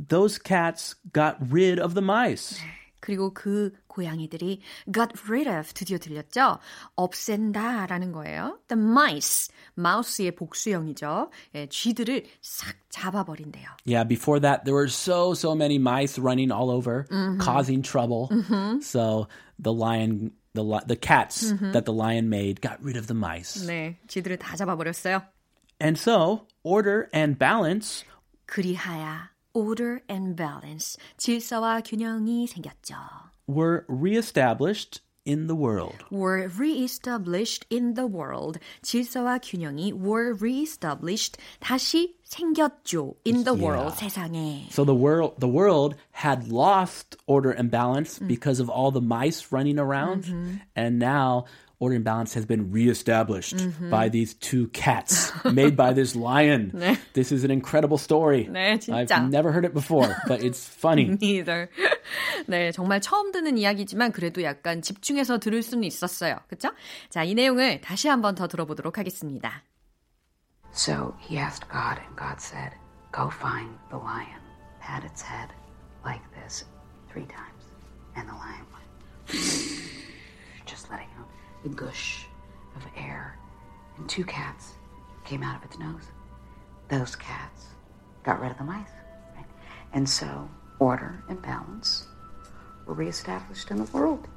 Those 0.10 0.39
cats 0.39 0.96
got 1.13 1.38
rid 1.51 1.79
of 1.79 1.93
the 1.93 2.03
mice. 2.03 2.60
그리고 3.00 3.32
그 3.34 3.72
고양이들이 3.92 4.60
got 4.92 5.12
rid 5.28 5.48
of 5.48 5.72
드디어 5.75 5.98
들렸죠? 5.98 6.58
없앤다라는 6.96 8.12
거예요. 8.12 8.58
The 8.68 8.80
mice, 8.82 9.48
마우스의 9.75 10.32
복수형이죠. 10.34 11.30
예, 11.54 11.66
쥐들을 11.68 12.25
싹 12.40 12.76
잡아버린대요. 12.90 13.66
Yeah, 13.87 14.04
before 14.06 14.40
that 14.40 14.64
there 14.64 14.75
were 14.75 14.88
so 14.88 15.32
so 15.34 15.54
many 15.54 15.76
mice 15.76 16.18
running 16.18 16.50
all 16.52 16.70
over, 16.70 17.06
causing 17.38 17.82
trouble. 17.82 18.28
So 18.82 19.28
the 19.58 19.72
lion, 19.72 20.32
the 20.54 20.62
li- 20.64 20.84
the 20.87 20.96
cats 20.96 21.52
that 21.72 21.84
the 21.84 21.92
lion 21.92 22.28
made 22.28 22.60
got 22.60 22.82
rid 22.82 22.96
of 22.96 23.06
the 23.06 23.14
mice. 23.14 23.66
네, 23.66 23.96
쥐들을 24.08 24.38
다 24.38 24.56
잡아버렸어요. 24.56 25.22
And 25.80 25.96
so 25.98 26.46
order 26.64 27.08
and 27.14 27.38
balance 27.38 28.04
그리하여 28.46 29.28
order 29.54 30.00
and 30.10 30.34
balance, 30.37 30.96
질서와 31.18 31.82
균형이 31.82 32.46
생겼죠. 32.48 32.96
were 33.46 33.84
reestablished 33.88 35.00
in 35.25 35.46
the 35.46 35.54
world. 35.54 36.04
were 36.10 36.48
reestablished 36.56 37.66
in 37.68 37.92
the 37.94 38.06
world. 38.06 38.58
질서와 38.82 39.38
균형이 39.42 39.92
were 39.92 40.32
reestablished 40.32 41.37
다시 41.60 42.16
생겼죠. 42.25 43.14
in 43.25 43.44
the 43.44 43.52
world 43.54 43.92
세상에. 43.94 44.68
So 44.70 44.84
the 44.84 44.94
world 44.94 45.34
the 45.38 45.48
world 45.48 45.96
had 46.12 46.48
lost 46.50 47.16
order 47.26 47.50
and 47.50 47.70
balance 47.70 48.18
because 48.18 48.58
of 48.58 48.70
all 48.70 48.90
the 48.90 49.02
mice 49.04 49.52
running 49.52 49.78
around 49.78 50.60
and 50.75 50.98
now 50.98 51.44
order 51.82 51.94
and 51.94 52.04
balance 52.04 52.34
has 52.34 52.44
been 52.44 52.72
reestablished 52.72 53.56
by 53.88 54.08
these 54.08 54.34
two 54.34 54.66
cats 54.68 55.30
made 55.44 55.76
by 55.76 55.92
this 55.92 56.16
lion. 56.16 56.72
This 57.14 57.30
is 57.30 57.44
an 57.44 57.50
incredible 57.52 57.98
story. 57.98 58.48
네, 58.50 58.72
I've 58.90 59.06
진짜. 59.08 59.30
never 59.30 59.52
heard 59.52 59.64
it 59.64 59.72
before, 59.75 60.16
but 60.26 60.42
it's 60.42 60.66
funny. 60.66 61.04
Neither. 61.20 61.68
네, 62.48 62.72
정말 62.72 63.00
처음 63.00 63.30
듣는 63.32 63.58
이야기지만 63.58 64.10
그래도 64.12 64.42
약간 64.42 64.82
집중해서 64.82 65.38
들을 65.38 65.62
수는 65.62 65.84
있었어요. 65.84 66.38
그쵸? 66.48 66.70
자, 67.10 67.22
이 67.22 67.34
내용을 67.34 67.80
다시 67.80 68.08
한번 68.08 68.34
더 68.34 68.48
들어보도록 68.48 68.98
하겠습니다. 68.98 69.62
So 70.72 71.14
he 71.20 71.38
asked 71.38 71.68
God, 71.70 71.98
and 72.04 72.16
God 72.16 72.40
said, 72.40 72.72
Go 73.12 73.31
find 73.31 73.70
the 73.90 73.98
lion. 73.98 74.40
Pat 74.81 75.04
its 75.04 75.22
head 75.22 75.48
like 76.04 76.22
this 76.35 76.64
three 77.11 77.26
times. 77.26 77.64
And 78.16 78.28
the 78.28 78.35
lion 78.35 78.66
went, 78.72 78.88
just 79.26 79.64
letting 79.64 79.91
out 81.64 81.70
a 81.70 81.74
gush 81.74 82.26
of 82.76 82.83
air. 82.96 83.38
And 83.96 84.09
two 84.09 84.24
cats 84.24 84.74
came 85.24 85.42
out 85.42 85.57
of 85.57 85.64
its 85.64 85.78
nose. 85.78 86.04
Those 86.88 87.16
cats 87.16 87.66
got 88.22 88.40
rid 88.40 88.50
of 88.50 88.59
the 88.59 88.64
mice. 88.64 88.88
Right? 89.37 89.46
And 89.92 90.09
so 90.09 90.48
order 90.78 91.22
and 91.28 91.40
balance 91.42 92.07
were 92.87 92.94
reestablished 92.94 93.70
in 93.70 93.78
the 93.78 93.90
world. 93.92 94.28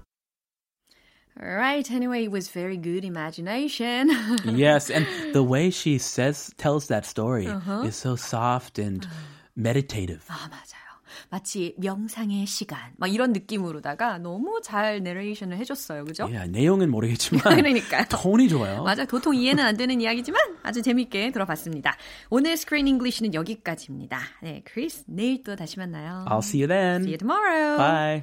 Alright, 1.42 1.90
anyway, 1.90 2.26
it 2.26 2.32
was 2.32 2.50
very 2.50 2.76
good 2.76 3.06
imagination. 3.06 4.12
yes, 4.44 4.90
and 4.90 5.08
the 5.34 5.42
way 5.42 5.70
she 5.70 5.98
says 5.98 6.52
tells 6.58 6.88
that 6.88 7.06
story 7.06 7.46
is 7.86 7.96
so 7.96 8.18
soft 8.18 8.78
and 8.78 9.08
meditative. 9.56 10.26
아, 10.28 10.50
맞아요. 10.50 10.85
마치 11.31 11.75
명상의 11.79 12.47
시간. 12.47 12.79
막 12.97 13.13
이런 13.13 13.33
느낌으로다가 13.33 14.19
너무 14.19 14.61
잘 14.63 15.03
내레이션을 15.03 15.57
해줬어요. 15.59 16.05
그죠? 16.05 16.25
Yeah, 16.25 16.51
내용은 16.51 16.91
모르겠지만 16.91 17.43
그러니까요. 17.57 18.05
톤이 18.11 18.49
좋아요. 18.49 18.83
맞아. 18.83 19.05
도통 19.05 19.35
이해는 19.35 19.65
안 19.65 19.77
되는 19.77 20.01
이야기지만 20.01 20.41
아주 20.63 20.83
재밌게 20.83 21.33
들어봤습니다. 21.33 21.97
오늘 22.31 22.57
Screen 22.57 22.87
English는 22.89 23.35
여기까지입니다. 23.35 24.21
네, 24.43 24.63
크리스, 24.65 25.05
내일 25.07 25.43
또 25.43 25.57
다시 25.57 25.79
만나요. 25.79 26.25
I'll 26.29 26.39
see 26.39 26.63
you 26.63 26.69
then. 26.69 27.03
See 27.03 27.13
you 27.13 27.19
tomorrow. 27.19 27.77
Bye. 27.79 28.21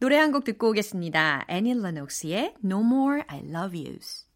노래 0.00 0.16
한 0.16 0.30
곡 0.32 0.44
듣고 0.44 0.68
오겠습니다. 0.70 1.44
애니 1.48 1.74
레녹스의 1.82 2.54
No 2.64 2.80
More 2.80 3.22
I 3.26 3.40
Love 3.48 3.84
Yous. 3.84 4.26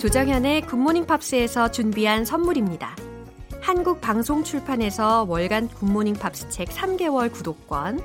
조정현의 0.00 0.62
굿모닝 0.62 1.06
팝스에서 1.06 1.70
준비한 1.70 2.24
선물입니다. 2.24 2.96
한국 3.62 4.00
방송 4.00 4.42
출판에서 4.42 5.24
월간 5.28 5.68
굿모닝 5.68 6.14
팝스 6.14 6.48
책 6.50 6.68
3개월 6.68 7.30
구독권, 7.30 8.00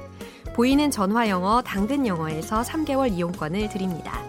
보이는 0.54 0.92
전화 0.92 1.28
영어 1.30 1.64
당근 1.64 2.06
영어에서 2.06 2.62
3개월 2.62 3.12
이용권을 3.12 3.68
드립니다. 3.70 4.22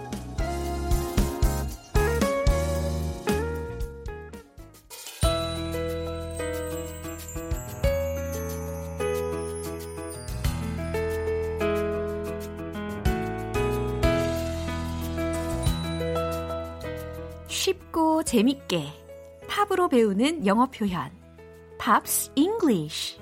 쉽고 17.49 18.23
재밌게 18.23 18.87
팝으로 19.47 19.89
배우는 19.91 20.47
영어 20.47 20.67
표현 20.67 21.18
Pops 21.89 22.33
English 22.35 23.19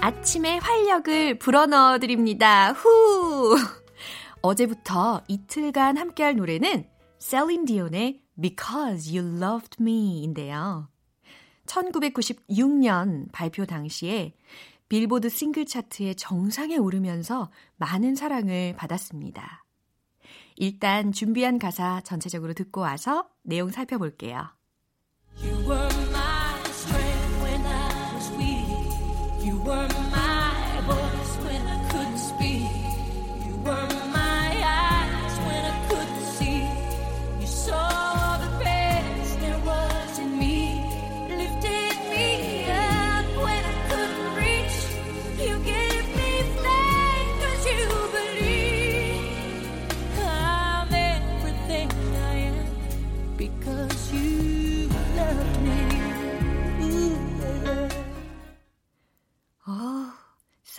아침에 0.00 0.58
활력을 0.58 1.40
불어넣어 1.40 1.98
드립니다. 1.98 2.70
후! 2.70 3.56
어제부터 4.42 5.24
이틀간 5.26 5.96
함께할 5.96 6.36
노래는 6.36 6.88
셀린 7.18 7.64
디온의 7.64 8.22
Because 8.40 9.18
You 9.18 9.42
Loved 9.42 9.78
Me인데요. 9.80 10.88
1996년 11.66 13.26
발표 13.32 13.66
당시에 13.66 14.36
빌보드 14.88 15.30
싱글 15.30 15.66
차트의 15.66 16.14
정상에 16.14 16.76
오르면서 16.76 17.50
많은 17.76 18.14
사랑을 18.14 18.76
받았습니다. 18.76 19.64
일단 20.60 21.12
준비한 21.12 21.58
가사 21.58 22.00
전체적으로 22.00 22.52
듣고 22.52 22.80
와서 22.80 23.28
내용 23.44 23.70
살펴볼게요. 23.70 24.48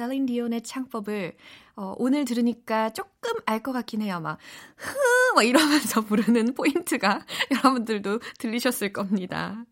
셀린 0.09 0.25
디온의 0.25 0.63
창법을 0.63 1.35
어, 1.75 1.93
오늘 1.97 2.25
들으니까 2.25 2.89
조금 2.89 3.31
알 3.45 3.59
것 3.61 3.71
같긴 3.73 4.01
해요. 4.01 4.19
막, 4.19 4.39
흐, 4.75 5.35
막 5.35 5.43
이러면서 5.43 6.01
부르는 6.01 6.55
포인트가 6.55 7.25
여러분들도 7.51 8.19
들리셨을 8.39 8.91
겁니다. 8.91 9.63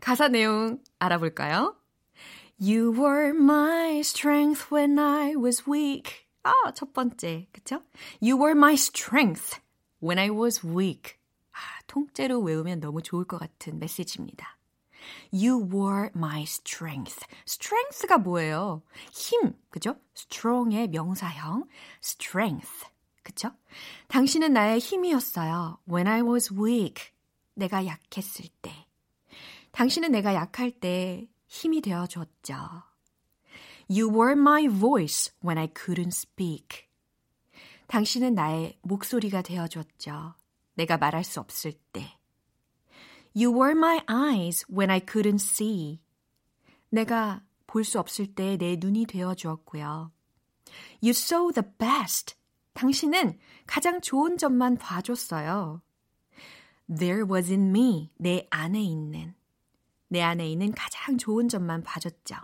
가사 0.00 0.28
내용 0.28 0.80
알아볼까요? 0.98 1.76
You 2.60 2.92
were 2.92 3.28
my 3.30 3.98
strength 4.00 4.74
when 4.74 4.98
I 4.98 5.36
was 5.36 5.62
weak. 5.68 6.26
아, 6.42 6.72
첫 6.74 6.92
번째. 6.92 7.46
그쵸? 7.52 7.82
You 8.20 8.36
were 8.40 8.56
my 8.56 8.74
strength 8.74 9.60
when 10.02 10.18
I 10.18 10.30
was 10.30 10.66
weak. 10.66 11.14
아, 11.52 11.58
통째로 11.86 12.40
외우면 12.40 12.80
너무 12.80 13.02
좋을 13.02 13.24
것 13.24 13.38
같은 13.38 13.78
메시지입니다. 13.78 14.55
You 15.32 15.68
were 15.72 16.10
my 16.14 16.42
strength. 16.42 17.26
strength가 17.46 18.18
뭐예요? 18.18 18.82
힘, 19.12 19.54
그죠? 19.70 19.96
strong의 20.14 20.88
명사형 20.88 21.68
strength. 22.02 22.86
그쵸? 23.22 23.50
당신은 24.08 24.52
나의 24.52 24.78
힘이었어요. 24.78 25.78
When 25.88 26.06
I 26.06 26.22
was 26.22 26.52
weak. 26.52 27.10
내가 27.54 27.86
약했을 27.86 28.46
때. 28.62 28.86
당신은 29.72 30.12
내가 30.12 30.34
약할 30.34 30.70
때 30.70 31.28
힘이 31.46 31.80
되어 31.80 32.06
줬죠. 32.06 32.54
You 33.88 34.08
were 34.10 34.32
my 34.32 34.68
voice 34.68 35.32
when 35.44 35.58
I 35.58 35.68
couldn't 35.68 36.08
speak. 36.08 36.86
당신은 37.86 38.34
나의 38.34 38.78
목소리가 38.82 39.42
되어 39.42 39.68
줬죠. 39.68 40.34
내가 40.74 40.96
말할 40.96 41.24
수 41.24 41.40
없을 41.40 41.72
때. 41.92 42.15
You 43.36 43.52
were 43.52 43.72
my 43.72 44.00
eyes 44.08 44.64
when 44.66 44.90
I 44.90 44.98
couldn't 45.00 45.42
see. 45.42 46.00
내가 46.90 47.42
볼 47.66 47.84
수 47.84 47.98
없을 48.00 48.34
때 48.34 48.56
내 48.56 48.76
눈이 48.76 49.04
되어 49.04 49.34
주었고요. 49.34 50.10
You 51.02 51.10
saw 51.10 51.52
the 51.52 51.66
best. 51.78 52.34
당신은 52.72 53.38
가장 53.66 54.00
좋은 54.00 54.38
점만 54.38 54.78
봐줬어요. 54.78 55.82
There 56.88 57.24
was 57.30 57.50
in 57.50 57.68
me. 57.68 58.10
내 58.16 58.46
안에 58.50 58.82
있는. 58.82 59.34
내 60.08 60.22
안에 60.22 60.48
있는 60.48 60.72
가장 60.72 61.18
좋은 61.18 61.48
점만 61.50 61.82
봐줬죠. 61.82 62.36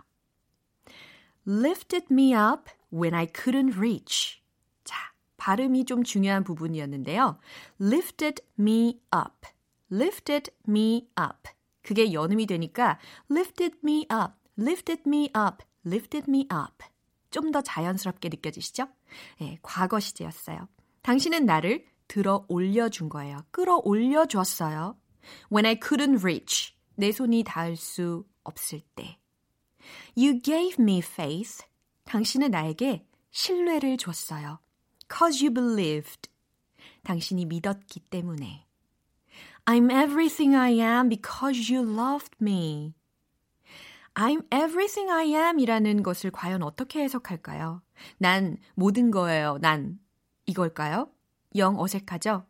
Lifted 1.47 2.07
me 2.11 2.35
up 2.35 2.69
when 2.93 3.15
I 3.15 3.25
couldn't 3.25 3.75
reach. 3.75 4.41
자, 4.83 5.11
발음이 5.37 5.85
좀 5.85 6.03
중요한 6.03 6.43
부분이었는데요. 6.43 7.39
Lifted 7.81 8.43
me 8.59 8.99
up. 9.11 9.47
Lifted 9.93 10.51
me 10.67 11.07
up. 11.19 11.49
그게 11.81 12.13
연음이 12.13 12.45
되니까 12.45 12.99
lifted 13.29 13.77
me 13.83 14.07
up, 14.11 14.33
lifted 14.57 15.03
me 15.05 15.29
up, 15.35 15.63
lifted 15.85 16.29
me 16.29 16.47
up. 16.51 16.85
좀 17.29 17.51
더 17.51 17.61
자연스럽게 17.61 18.29
느껴지시죠? 18.29 18.87
네, 19.39 19.57
과거 19.61 19.99
시제였어요. 19.99 20.67
당신은 21.01 21.45
나를 21.45 21.85
들어 22.07 22.45
올려준 22.47 23.09
거예요. 23.09 23.43
끌어올려 23.51 24.25
줬어요. 24.27 24.97
When 25.51 25.65
I 25.65 25.75
couldn't 25.79 26.19
reach. 26.19 26.73
내 26.95 27.11
손이 27.11 27.43
닿을 27.43 27.75
수 27.75 28.25
없을 28.43 28.81
때. 28.95 29.17
You 30.15 30.39
gave 30.41 30.75
me 30.79 30.99
faith. 30.99 31.65
당신은 32.05 32.51
나에게 32.51 33.05
신뢰를 33.31 33.97
줬어요. 33.97 34.59
Cause 35.11 35.43
you 35.43 35.53
believed. 35.53 36.29
당신이 37.03 37.45
믿었기 37.45 37.99
때문에. 38.01 38.67
I'm 39.65 39.89
everything 39.89 40.55
I 40.55 40.71
am 40.79 41.07
because 41.07 41.71
you 41.71 41.83
loved 41.83 42.35
me. 42.41 42.95
I'm 44.13 44.43
everything 44.53 45.09
I 45.09 45.33
am 45.33 45.59
이라는 45.59 46.03
것을 46.03 46.31
과연 46.31 46.63
어떻게 46.63 47.01
해석할까요? 47.03 47.81
난 48.17 48.57
모든 48.75 49.09
거예요. 49.09 49.57
난 49.61 49.99
이걸까요? 50.45 51.09
영 51.55 51.79
어색하죠? 51.79 52.45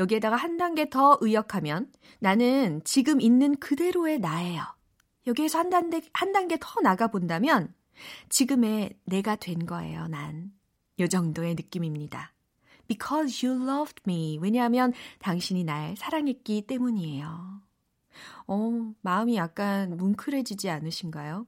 여기에다가 0.00 0.36
한 0.36 0.56
단계 0.56 0.90
더 0.90 1.16
의역하면 1.20 1.92
나는 2.18 2.82
지금 2.84 3.20
있는 3.20 3.56
그대로의 3.56 4.18
나예요. 4.18 4.62
여기에서 5.28 5.58
한 5.58 5.70
단계, 5.70 6.02
한 6.12 6.32
단계 6.32 6.56
더 6.60 6.80
나가본다면 6.80 7.72
지금의 8.28 8.98
내가 9.04 9.36
된 9.36 9.64
거예요, 9.64 10.08
난. 10.08 10.52
요 10.98 11.06
정도의 11.06 11.54
느낌입니다. 11.54 12.32
Because 12.88 13.46
you 13.46 13.62
loved 13.64 14.02
me. 14.06 14.38
왜냐하면 14.40 14.92
당신이 15.20 15.64
날 15.64 15.94
사랑했기 15.96 16.62
때문이에요. 16.62 17.60
어, 18.48 18.92
마음이 19.02 19.36
약간 19.36 19.96
뭉클해지지 19.96 20.70
않으신가요? 20.70 21.46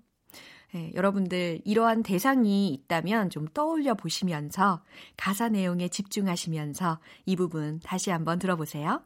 네, 0.73 0.93
여러분들 0.95 1.63
이러한 1.65 2.05
대상이 2.05 2.69
있다면 2.69 3.31
좀 3.31 3.49
떠올려 3.49 3.95
보시면서 3.95 4.85
가사 5.17 5.49
내용에 5.49 5.89
집중하시면서 5.89 7.01
이 7.27 7.35
부분 7.35 7.81
다시 7.83 8.11
한번 8.11 8.39
들어보세요. 8.39 9.03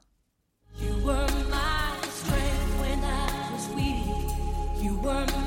You 0.79 0.93
were 1.07 1.27
my 1.49 1.99
strength 2.03 2.83
when 2.83 3.03
I 3.03 3.53
was 3.53 3.71
weak. 3.75 4.05
You 4.83 5.01
were 5.03 5.25
my 5.33 5.44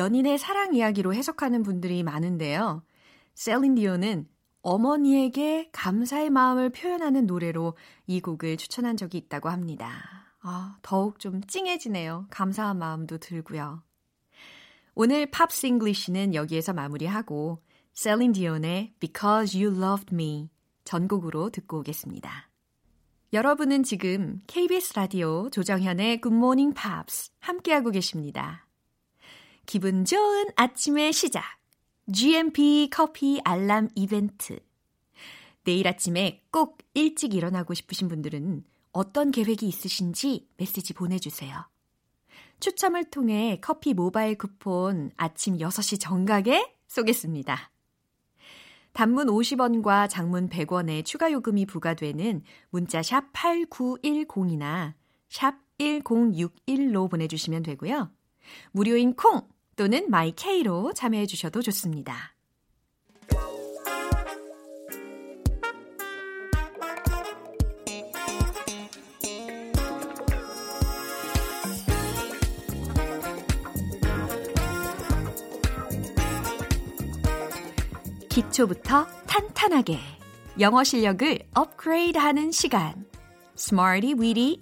연인의 0.00 0.38
사랑 0.38 0.74
이야기로 0.74 1.12
해석하는 1.12 1.62
분들이 1.62 2.02
많은데요. 2.02 2.82
셀린 3.34 3.74
디온은 3.74 4.26
어머니에게 4.62 5.68
감사의 5.72 6.30
마음을 6.30 6.70
표현하는 6.70 7.26
노래로 7.26 7.76
이 8.06 8.20
곡을 8.22 8.56
추천한 8.56 8.96
적이 8.96 9.18
있다고 9.18 9.50
합니다. 9.50 9.90
아, 10.40 10.78
더욱 10.80 11.18
좀 11.18 11.42
찡해지네요. 11.42 12.28
감사한 12.30 12.78
마음도 12.78 13.18
들고요. 13.18 13.82
오늘 14.94 15.30
Pops 15.30 15.66
English는 15.66 16.34
여기에서 16.34 16.72
마무리하고 16.72 17.62
셀린 17.92 18.32
디온의 18.32 18.94
Because 19.00 19.62
You 19.62 19.78
Loved 19.78 20.14
Me 20.14 20.48
전곡으로 20.84 21.50
듣고 21.50 21.80
오겠습니다. 21.80 22.48
여러분은 23.34 23.82
지금 23.82 24.40
KBS 24.46 24.94
라디오 24.94 25.50
조정현의 25.50 26.22
Good 26.22 26.34
Morning 26.34 26.74
Pops 26.74 27.32
함께하고 27.40 27.90
계십니다. 27.90 28.69
기분 29.70 30.04
좋은 30.04 30.46
아침의 30.56 31.12
시작. 31.12 31.44
GMP 32.12 32.90
커피 32.92 33.40
알람 33.44 33.88
이벤트. 33.94 34.58
내일 35.62 35.86
아침에 35.86 36.42
꼭 36.50 36.78
일찍 36.92 37.34
일어나고 37.34 37.74
싶으신 37.74 38.08
분들은 38.08 38.64
어떤 38.90 39.30
계획이 39.30 39.68
있으신지 39.68 40.48
메시지 40.56 40.92
보내주세요. 40.92 41.68
추첨을 42.58 43.10
통해 43.10 43.60
커피 43.60 43.94
모바일 43.94 44.36
쿠폰 44.36 45.12
아침 45.16 45.56
6시 45.58 46.00
정각에 46.00 46.74
쏘겠습니다. 46.88 47.70
단문 48.92 49.28
50원과 49.28 50.08
장문 50.10 50.48
100원의 50.48 51.04
추가 51.04 51.30
요금이 51.30 51.66
부과되는 51.66 52.42
문자 52.70 53.04
샵 53.04 53.32
8910이나 53.32 54.94
샵 55.28 55.54
1061로 55.78 57.08
보내주시면 57.08 57.62
되고요. 57.62 58.10
무료인 58.72 59.14
콩 59.14 59.48
또는 59.80 60.10
마이케이로 60.10 60.92
참여해 60.92 61.24
주셔도 61.24 61.62
좋습니다. 61.62 62.34
기초부터 78.28 79.06
탄탄하게 79.26 79.98
영어 80.60 80.84
실력을 80.84 81.38
업그레이드하는 81.54 82.52
시간. 82.52 83.06
Smarty 83.56 84.12
Weedy. 84.12 84.60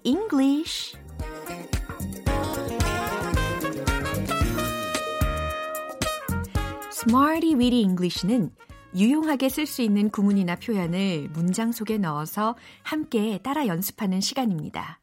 Smarty 7.08 7.54
Weedy 7.54 7.80
English는 7.80 8.50
유용하게 8.94 9.48
쓸 9.48 9.64
수 9.64 9.80
있는 9.80 10.10
구문이나 10.10 10.56
표현을 10.56 11.30
문장 11.32 11.72
속에 11.72 11.96
넣어서 11.96 12.54
함께 12.82 13.38
따라 13.42 13.66
연습하는 13.66 14.20
시간입니다. 14.20 15.00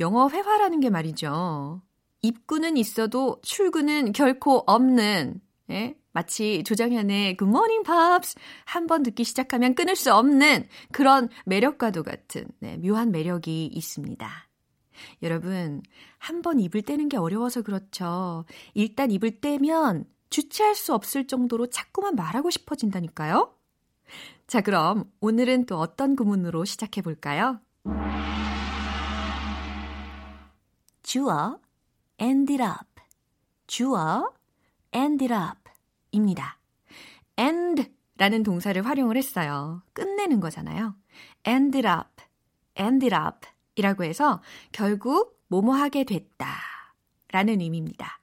영어 0.00 0.28
회화라는 0.28 0.80
게 0.80 0.90
말이죠. 0.90 1.80
입구는 2.22 2.76
있어도 2.76 3.38
출구는 3.42 4.10
결코 4.10 4.64
없는, 4.66 5.40
예? 5.70 5.94
마치 6.10 6.64
조정현의 6.64 7.36
Good 7.36 7.48
Morning 7.48 7.84
Pops 7.84 8.34
한 8.64 8.88
번 8.88 9.04
듣기 9.04 9.22
시작하면 9.22 9.76
끊을 9.76 9.94
수 9.94 10.12
없는 10.12 10.66
그런 10.90 11.28
매력과도 11.46 12.02
같은 12.02 12.48
네, 12.58 12.76
묘한 12.78 13.12
매력이 13.12 13.66
있습니다. 13.66 14.28
여러분, 15.22 15.82
한 16.18 16.42
번 16.42 16.58
입을 16.58 16.82
떼는 16.82 17.08
게 17.08 17.16
어려워서 17.16 17.62
그렇죠. 17.62 18.44
일단 18.74 19.12
입을 19.12 19.40
떼면 19.40 20.04
주체할 20.30 20.74
수 20.74 20.94
없을 20.94 21.26
정도로 21.26 21.66
자꾸만 21.68 22.14
말하고 22.14 22.50
싶어진다니까요. 22.50 23.54
자, 24.46 24.60
그럼 24.60 25.10
오늘은 25.20 25.66
또 25.66 25.78
어떤 25.78 26.16
구문으로 26.16 26.64
시작해 26.64 27.02
볼까요? 27.02 27.60
주어 31.02 31.58
ended 32.20 32.62
up. 32.62 33.02
주어 33.66 34.32
ended 34.94 35.32
up 35.32 35.58
입니다. 36.12 36.58
end 37.38 37.92
라는 38.16 38.42
동사를 38.42 38.84
활용을 38.84 39.16
했어요. 39.16 39.82
끝내는 39.92 40.40
거잖아요. 40.40 40.94
ended 41.46 41.88
up, 41.88 42.22
ended 42.78 43.14
up 43.14 43.48
이라고 43.76 44.04
해서 44.04 44.42
결국 44.72 45.40
뭐뭐 45.48 45.74
하게 45.74 46.04
됐다 46.04 46.46
라는 47.28 47.60
의미입니다. 47.60 48.19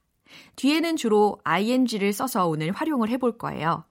뒤에는 0.56 0.96
주로 0.96 1.40
ing를 1.44 2.14
써서 2.14 2.48
오늘 2.48 2.72
활용을 2.72 3.10
해볼 3.10 3.38
거예요. 3.38 3.86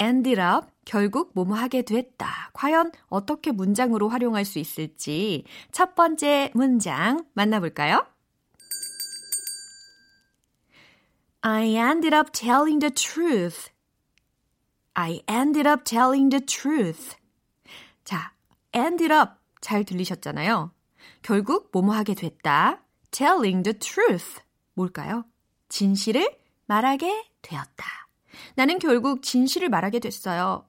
ended 0.00 0.40
up, 0.40 0.68
결국 0.84 1.32
뭐뭐 1.34 1.54
하게 1.56 1.82
됐다. 1.82 2.50
과연 2.52 2.92
어떻게 3.08 3.52
문장으로 3.52 4.08
활용할 4.08 4.44
수 4.44 4.58
있을지 4.58 5.44
첫 5.72 5.94
번째 5.94 6.50
문장 6.54 7.24
만나볼까요? 7.34 8.06
I 11.42 11.76
ended 11.76 12.14
up 12.14 12.32
telling 12.32 12.80
the 12.80 12.92
truth. 12.92 13.70
I 14.94 15.22
ended 15.28 15.68
up 15.68 15.84
telling 15.84 16.30
the 16.30 16.44
truth. 16.44 17.16
자, 18.04 18.32
ended 18.74 19.12
up 19.12 19.34
잘 19.60 19.84
들리셨잖아요. 19.84 20.72
결국 21.22 21.70
뭐뭐 21.72 21.94
하게 21.94 22.14
됐다. 22.14 22.82
telling 23.10 23.62
the 23.62 23.78
truth. 23.78 24.40
뭘까요? 24.74 25.24
진실을 25.68 26.36
말하게 26.66 27.30
되었다. 27.42 27.86
나는 28.54 28.78
결국 28.78 29.22
진실을 29.22 29.68
말하게 29.68 29.98
됐어요. 29.98 30.68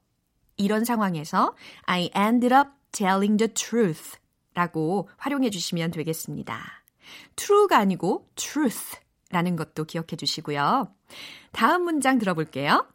이런 0.58 0.86
상황에서 0.86 1.56
I 1.84 2.10
ended 2.16 2.54
up 2.54 2.70
telling 2.92 3.38
the 3.38 3.54
truth 3.54 4.18
라고 4.54 5.10
활용해 5.18 5.50
주시면 5.50 5.92
되겠습니다. 5.92 6.84
true가 7.36 7.78
아니고 7.78 8.28
truth 8.36 9.00
라는 9.30 9.56
것도 9.56 9.86
기억해 9.86 10.16
주시고요. 10.18 10.94
다음 11.52 11.84
문장 11.84 12.18
들어볼게요. 12.18 12.88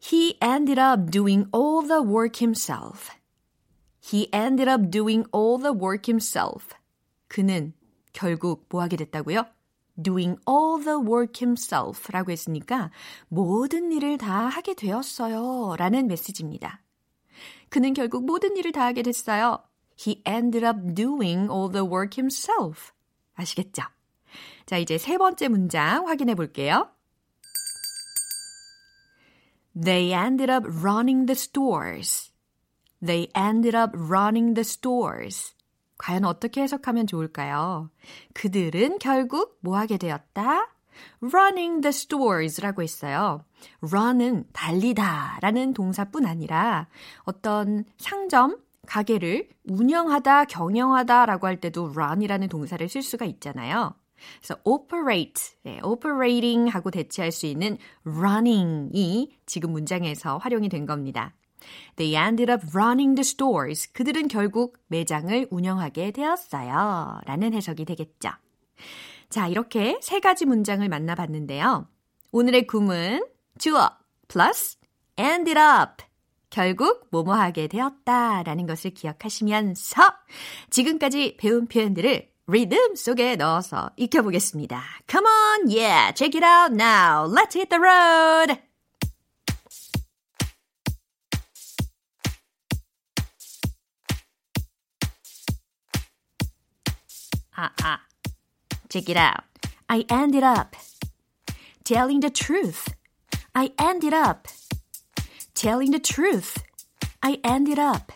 He 0.00 0.38
ended 0.40 0.80
up 0.80 1.10
doing 1.10 1.48
all 1.52 1.86
the 1.86 2.00
work 2.00 2.38
himself. 2.40 3.10
He 4.00 4.28
ended 4.32 4.70
up 4.70 4.90
doing 4.90 5.26
all 5.34 5.60
the 5.60 5.74
work 5.74 6.06
himself. 6.06 6.68
그는 7.26 7.74
결국 8.16 8.66
뭐 8.70 8.80
하게 8.80 8.96
됐다고요? 8.96 9.44
doing 10.02 10.38
all 10.48 10.82
the 10.82 10.98
work 10.98 11.38
himself 11.40 12.10
라고 12.10 12.32
했으니까 12.32 12.90
모든 13.28 13.92
일을 13.92 14.18
다 14.18 14.48
하게 14.48 14.74
되었어요 14.74 15.76
라는 15.76 16.08
메시지입니다. 16.08 16.82
그는 17.68 17.92
결국 17.92 18.24
모든 18.24 18.56
일을 18.56 18.72
다 18.72 18.86
하게 18.86 19.02
됐어요. 19.02 19.62
He 19.98 20.22
ended 20.26 20.64
up 20.64 20.94
doing 20.94 21.50
all 21.50 21.70
the 21.70 21.86
work 21.86 22.16
himself. 22.18 22.92
아시겠죠? 23.34 23.82
자, 24.64 24.78
이제 24.78 24.96
세 24.98 25.18
번째 25.18 25.48
문장 25.48 26.08
확인해 26.08 26.34
볼게요. 26.34 26.90
They 29.78 30.12
ended 30.12 30.50
up 30.50 30.66
running 30.66 31.26
the 31.26 31.36
stores. 31.36 32.32
They 33.04 33.28
ended 33.36 33.76
up 33.76 33.92
running 33.94 34.54
the 34.54 34.64
stores. 34.64 35.55
과연 35.98 36.24
어떻게 36.24 36.62
해석하면 36.62 37.06
좋을까요? 37.06 37.90
그들은 38.34 38.98
결국 38.98 39.58
뭐 39.60 39.76
하게 39.76 39.96
되었다? 39.98 40.68
running 41.22 41.80
the 41.82 41.90
stores 41.90 42.60
라고 42.60 42.82
했어요. 42.82 43.44
run은 43.82 44.46
달리다 44.52 45.38
라는 45.40 45.74
동사뿐 45.74 46.26
아니라 46.26 46.88
어떤 47.24 47.84
상점, 47.98 48.58
가게를 48.86 49.48
운영하다, 49.68 50.44
경영하다 50.44 51.26
라고 51.26 51.46
할 51.46 51.60
때도 51.60 51.90
run이라는 51.94 52.48
동사를 52.48 52.88
쓸 52.88 53.02
수가 53.02 53.24
있잖아요. 53.26 53.94
그래서 54.38 54.60
operate, 54.64 55.42
네, 55.62 55.80
operating 55.82 56.70
하고 56.70 56.90
대체할 56.90 57.32
수 57.32 57.46
있는 57.46 57.76
running이 58.06 59.38
지금 59.44 59.72
문장에서 59.72 60.38
활용이 60.38 60.68
된 60.68 60.86
겁니다. 60.86 61.34
They 61.96 62.16
ended 62.16 62.50
up 62.50 62.64
running 62.74 63.14
the 63.14 63.22
stores. 63.22 63.92
그들은 63.92 64.28
결국 64.28 64.78
매장을 64.88 65.48
운영하게 65.50 66.10
되었어요. 66.12 67.20
라는 67.24 67.54
해석이 67.54 67.84
되겠죠. 67.84 68.30
자, 69.28 69.48
이렇게 69.48 69.98
세 70.02 70.20
가지 70.20 70.44
문장을 70.44 70.86
만나봤는데요. 70.88 71.88
오늘의 72.32 72.66
구문, 72.66 73.26
주어, 73.58 73.90
plus, 74.28 74.76
ended 75.18 75.58
up. 75.58 76.04
결국 76.50 77.06
뭐뭐 77.10 77.34
하게 77.34 77.66
되었다 77.66 78.42
라는 78.42 78.66
것을 78.66 78.92
기억하시면서 78.92 80.02
지금까지 80.70 81.36
배운 81.38 81.66
표현들을 81.66 82.30
리듬 82.48 82.94
속에 82.94 83.36
넣어서 83.36 83.90
익혀보겠습니다. 83.96 84.82
Come 85.10 85.26
on, 85.26 85.68
yeah, 85.68 86.14
check 86.14 86.34
it 86.34 86.44
out 86.44 86.72
now. 86.72 87.26
Let's 87.26 87.54
hit 87.54 87.68
the 87.68 87.80
road. 87.80 88.65
Ah, 97.57 97.71
ah. 97.83 98.01
Check 98.89 99.09
it 99.09 99.17
out. 99.17 99.43
I 99.89 100.05
ended 100.09 100.43
up 100.43 100.75
telling 101.83 102.21
the 102.21 102.29
truth. 102.29 102.93
I 103.53 103.71
ended 103.77 104.13
up 104.13 104.47
telling 105.53 105.91
the 105.91 105.99
truth. 105.99 106.57
I 107.21 107.39
ended 107.43 107.79
up 107.79 108.11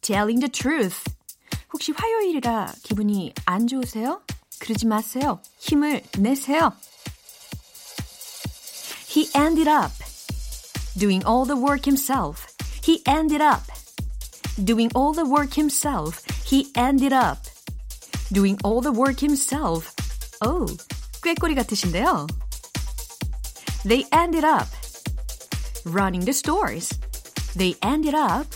telling 0.00 0.40
the 0.40 0.48
truth. 0.48 1.04
혹시 1.72 1.92
화요일이라 1.92 2.72
기분이 2.82 3.32
안 3.46 3.66
좋으세요? 3.66 4.22
그러지 4.58 4.86
마세요. 4.86 5.40
힘을 5.58 6.02
내세요. 6.18 6.72
He 9.08 9.30
ended 9.34 9.68
up 9.68 9.92
doing 10.96 11.22
all 11.26 11.44
the 11.44 11.56
work 11.56 11.86
himself. 11.86 12.46
He 12.82 13.02
ended 13.06 13.42
up 13.42 13.62
doing 14.64 14.90
all 14.94 15.12
the 15.12 15.28
work 15.28 15.54
himself. 15.54 16.24
He 16.44 16.72
ended 16.74 17.12
up 17.12 17.38
doing 18.32 18.58
all 18.64 18.80
the 18.80 18.92
work 18.92 19.20
himself. 19.20 19.92
Oh, 20.44 20.66
꾀꼬리 21.22 21.54
같으신데요. 21.54 22.26
They 23.84 24.04
ended 24.12 24.44
up 24.44 24.68
running 25.84 26.24
the 26.24 26.32
stores. 26.32 26.90
They 27.56 27.76
ended 27.82 28.14
up 28.14 28.46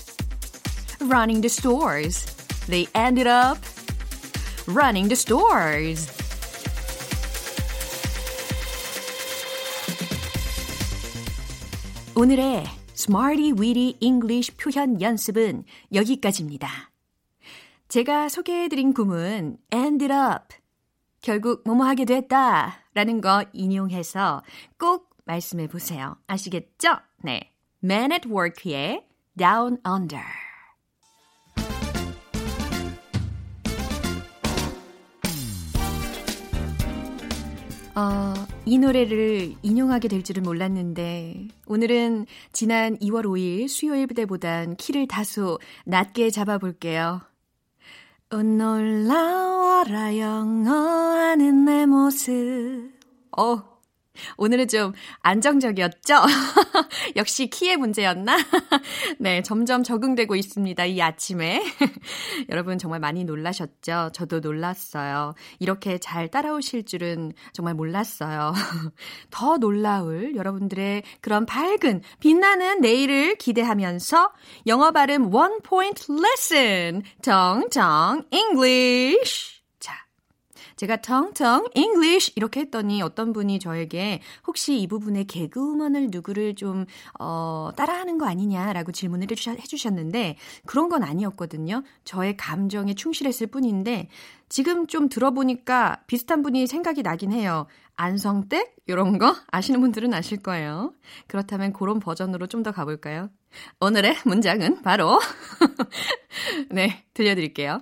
running 1.00 1.40
the 1.40 1.48
stores. 1.48 2.24
They 2.66 2.88
ended 2.94 3.26
up 3.26 3.58
running 4.66 5.08
the 5.08 5.16
stores. 5.16 6.10
오늘의 12.14 12.64
Smarty 12.94 13.52
Weedy 13.52 13.96
English 14.00 14.56
표현 14.56 15.00
연습은 15.02 15.64
여기까지입니다. 15.92 16.89
제가 17.91 18.29
소개해드린 18.29 18.93
구문 18.93 19.57
ended 19.69 20.13
up 20.13 20.55
결국 21.21 21.61
뭐뭐 21.65 21.83
하게 21.83 22.05
됐다 22.05 22.79
라는 22.93 23.19
거 23.19 23.43
인용해서 23.51 24.43
꼭 24.79 25.09
말씀해 25.25 25.67
보세요. 25.67 26.15
아시겠죠? 26.25 26.95
네. 27.21 27.51
Man 27.83 28.13
at 28.13 28.29
Work의 28.29 29.03
Down 29.37 29.79
Under 29.85 30.23
어, 37.93 38.33
이 38.65 38.77
노래를 38.77 39.55
인용하게 39.61 40.07
될 40.07 40.23
줄은 40.23 40.43
몰랐는데, 40.43 41.49
오늘은 41.67 42.25
지난 42.53 42.97
2월 42.99 43.25
5일 43.25 43.67
수요일 43.67 44.07
때보단 44.07 44.77
키를 44.77 45.09
다소 45.09 45.59
낮게 45.83 46.29
잡아볼게요. 46.29 47.30
놀라워라 48.39 50.17
영어하는 50.17 51.65
내 51.65 51.85
모습. 51.85 52.93
어, 53.37 53.70
오늘은 54.37 54.67
좀 54.67 54.93
안정적이었죠? 55.21 56.15
역시 57.15 57.47
키의 57.47 57.77
문제였나? 57.77 58.37
네, 59.19 59.41
점점 59.41 59.83
적응되고 59.83 60.35
있습니다. 60.35 60.85
이 60.85 61.01
아침에. 61.01 61.63
여러분 62.49 62.77
정말 62.77 62.99
많이 62.99 63.23
놀라셨죠? 63.23 64.11
저도 64.13 64.39
놀랐어요. 64.39 65.33
이렇게 65.59 65.97
잘 65.97 66.27
따라오실 66.27 66.85
줄은 66.85 67.33
정말 67.53 67.73
몰랐어요. 67.73 68.53
더 69.29 69.57
놀라울 69.57 70.35
여러분들의 70.35 71.03
그런 71.21 71.45
밝은, 71.45 72.01
빛나는 72.19 72.81
내일을 72.81 73.35
기대하면서 73.35 74.31
영어 74.67 74.91
발음 74.91 75.33
원 75.33 75.61
포인트 75.61 76.11
레슨 76.11 77.03
정정 77.21 78.25
English. 78.31 79.60
제가 80.81 80.97
텅텅 80.97 81.67
English 81.75 82.33
이렇게 82.35 82.61
했더니 82.61 83.03
어떤 83.03 83.33
분이 83.33 83.59
저에게 83.59 84.19
혹시 84.47 84.81
이 84.81 84.87
부분에 84.87 85.25
개그우먼을 85.25 86.07
누구를 86.09 86.55
좀 86.55 86.85
어, 87.19 87.69
따라하는 87.77 88.17
거 88.17 88.25
아니냐라고 88.25 88.91
질문을 88.91 89.27
해주셨 89.29 89.93
는데 89.93 90.37
그런 90.65 90.89
건 90.89 91.03
아니었거든요. 91.03 91.83
저의 92.03 92.35
감정에 92.35 92.95
충실했을 92.95 93.45
뿐인데 93.45 94.09
지금 94.49 94.87
좀 94.87 95.07
들어보니까 95.07 96.01
비슷한 96.07 96.41
분이 96.41 96.65
생각이 96.65 97.03
나긴 97.03 97.31
해요. 97.31 97.67
안성댁? 97.95 98.77
이런 98.87 99.19
거 99.19 99.35
아시는 99.51 99.81
분들은 99.81 100.11
아실 100.15 100.41
거예요. 100.41 100.95
그렇다면 101.27 101.73
그런 101.73 101.99
버전으로 101.99 102.47
좀 102.47 102.63
더 102.63 102.71
가볼까요? 102.71 103.29
오늘의 103.79 104.15
문장은 104.25 104.81
바로 104.81 105.19
네, 106.71 107.05
들려드릴게요. 107.13 107.81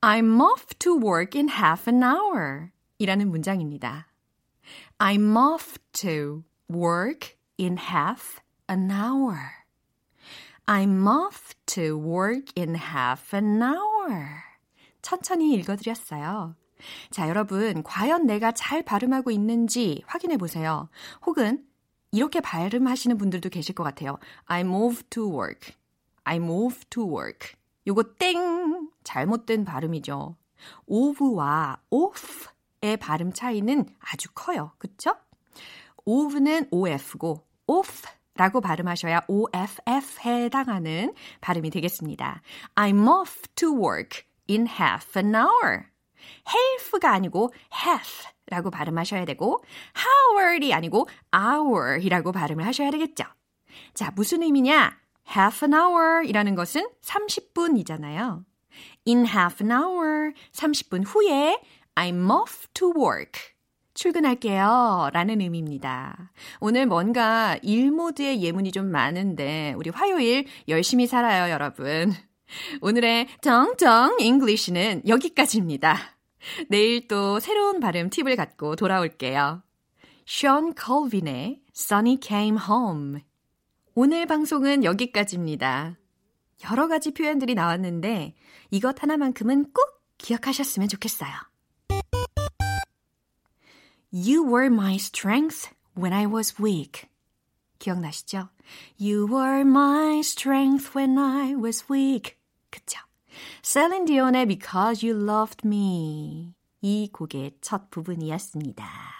I'm 0.00 0.40
off 0.40 0.66
to 0.80 0.96
work 0.96 1.36
in 1.38 1.48
half 1.48 1.90
an 1.90 2.02
hour 2.02 2.70
이라는 2.98 3.30
문장입니다. 3.30 4.06
I'm 4.98 5.36
off 5.36 5.78
to 5.92 6.44
work 6.70 7.36
in 7.58 7.78
half 7.78 8.40
an 8.68 8.90
hour. 8.90 9.38
I'm 10.66 11.06
off 11.06 11.54
to 11.66 11.96
work 11.96 12.52
in 12.56 12.74
half 12.76 13.34
an 13.34 13.62
hour. 13.62 14.42
천천히 15.02 15.54
읽어드렸어요. 15.54 16.56
자, 17.10 17.28
여러분, 17.28 17.82
과연 17.82 18.26
내가 18.26 18.52
잘 18.52 18.82
발음하고 18.82 19.30
있는지 19.30 20.02
확인해 20.06 20.36
보세요. 20.36 20.88
혹은 21.24 21.64
이렇게 22.12 22.40
발음하시는 22.40 23.16
분들도 23.16 23.48
계실 23.48 23.74
것 23.74 23.84
같아요. 23.84 24.18
I 24.46 24.60
move 24.60 25.04
to 25.10 25.30
work. 25.30 25.74
I 26.24 26.36
move 26.36 26.84
to 26.90 27.04
work. 27.04 27.54
요거 27.86 28.14
땡! 28.18 28.90
잘못된 29.04 29.64
발음이죠. 29.64 30.36
of와 30.86 31.78
off의 31.90 32.96
발음 32.98 33.32
차이는 33.32 33.86
아주 34.00 34.28
커요. 34.34 34.72
그쵸? 34.78 35.16
of는 36.04 36.68
of고 36.70 37.46
off 37.66 38.08
라고 38.34 38.60
발음하셔야 38.60 39.22
OFF에 39.28 40.44
해당하는 40.44 41.14
발음이 41.40 41.70
되겠습니다. 41.70 42.42
I'm 42.74 43.08
off 43.08 43.42
to 43.54 43.72
work 43.72 44.22
in 44.48 44.66
half 44.66 45.18
an 45.18 45.34
hour. 45.34 45.86
half가 46.46 47.12
아니고 47.12 47.52
half 47.72 48.28
라고 48.48 48.70
발음하셔야 48.70 49.24
되고 49.24 49.62
hour이 50.36 50.74
아니고 50.74 51.08
hour이라고 51.34 52.32
발음을 52.32 52.64
하셔야 52.66 52.90
되겠죠. 52.90 53.24
자, 53.94 54.10
무슨 54.14 54.42
의미냐? 54.42 55.05
Half 55.28 55.64
an 55.64 55.74
hour 55.74 56.24
이라는 56.26 56.54
것은 56.54 56.88
30분이잖아요. 57.02 58.44
In 59.06 59.26
half 59.26 59.62
an 59.62 59.70
hour, 59.70 60.32
30분 60.52 61.04
후에 61.06 61.60
I'm 61.94 62.30
off 62.30 62.66
to 62.74 62.92
work. 62.96 63.40
출근할게요. 63.94 65.10
라는 65.12 65.40
의미입니다. 65.40 66.32
오늘 66.60 66.86
뭔가 66.86 67.58
일 67.62 67.90
모드의 67.90 68.42
예문이 68.42 68.70
좀 68.72 68.90
많은데, 68.90 69.74
우리 69.78 69.90
화요일 69.90 70.46
열심히 70.68 71.06
살아요, 71.06 71.50
여러분. 71.50 72.12
오늘의 72.82 73.28
정정 73.40 74.18
English는 74.20 75.02
여기까지입니다. 75.08 75.96
내일 76.68 77.08
또 77.08 77.40
새로운 77.40 77.80
발음 77.80 78.10
팁을 78.10 78.36
갖고 78.36 78.76
돌아올게요. 78.76 79.62
션 80.26 80.74
컬빈의 80.74 81.62
Sunny 81.74 82.18
Came 82.22 82.58
Home. 82.68 83.20
오늘 83.98 84.26
방송은 84.26 84.84
여기까지입니다. 84.84 85.96
여러 86.70 86.86
가지 86.86 87.14
표현들이 87.14 87.54
나왔는데 87.54 88.34
이것 88.70 89.02
하나만큼은 89.02 89.72
꼭 89.72 90.02
기억하셨으면 90.18 90.86
좋겠어요. 90.90 91.30
You 94.12 94.44
were 94.44 94.66
my 94.66 94.96
strength 94.96 95.70
when 95.96 96.12
I 96.12 96.26
was 96.26 96.54
weak. 96.62 97.08
기억나시죠? 97.78 98.50
You 99.00 99.26
were 99.32 99.62
my 99.62 100.18
strength 100.18 100.92
when 100.94 101.16
I 101.16 101.54
was 101.54 101.86
weak. 101.90 102.36
그쵸? 102.68 103.00
셀린 103.62 104.04
디온의 104.04 104.44
Because 104.44 105.08
You 105.08 105.26
Loved 105.26 105.66
Me. 105.66 106.52
이 106.82 107.08
곡의 107.10 107.52
첫 107.62 107.88
부분이었습니다. 107.88 109.15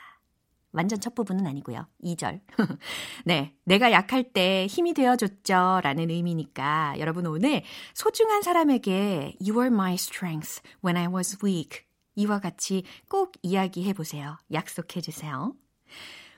완전 0.76 1.00
첫 1.00 1.14
부분은 1.14 1.46
아니고요. 1.46 1.86
2절. 2.04 2.40
네, 3.24 3.54
내가 3.64 3.90
약할 3.92 4.32
때 4.34 4.66
힘이 4.66 4.92
되어줬죠. 4.92 5.80
라는 5.82 6.10
의미니까 6.10 6.96
여러분 6.98 7.26
오늘 7.26 7.62
소중한 7.94 8.42
사람에게 8.42 9.36
You 9.40 9.58
were 9.58 9.72
my 9.72 9.94
strength 9.94 10.60
when 10.84 10.98
I 10.98 11.06
was 11.12 11.38
weak. 11.42 11.80
이와 12.14 12.40
같이 12.40 12.84
꼭 13.08 13.32
이야기해 13.42 13.94
보세요. 13.94 14.36
약속해 14.52 15.00
주세요. 15.00 15.54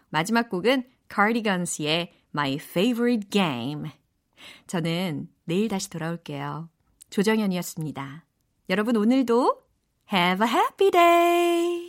마지막 0.09 0.49
곡은 0.49 0.85
Cardigans의 1.13 2.13
My 2.33 2.55
Favorite 2.55 3.31
Game. 3.31 3.91
저는 4.69 5.29
내일 5.45 5.69
다시 5.69 5.91
돌아올게요. 5.91 6.71
조정현이었습니다. 7.11 8.25
여러분 8.71 8.97
오늘도 8.97 9.63
Have 10.13 10.47
a 10.47 10.53
happy 10.53 10.91
day! 10.91 11.88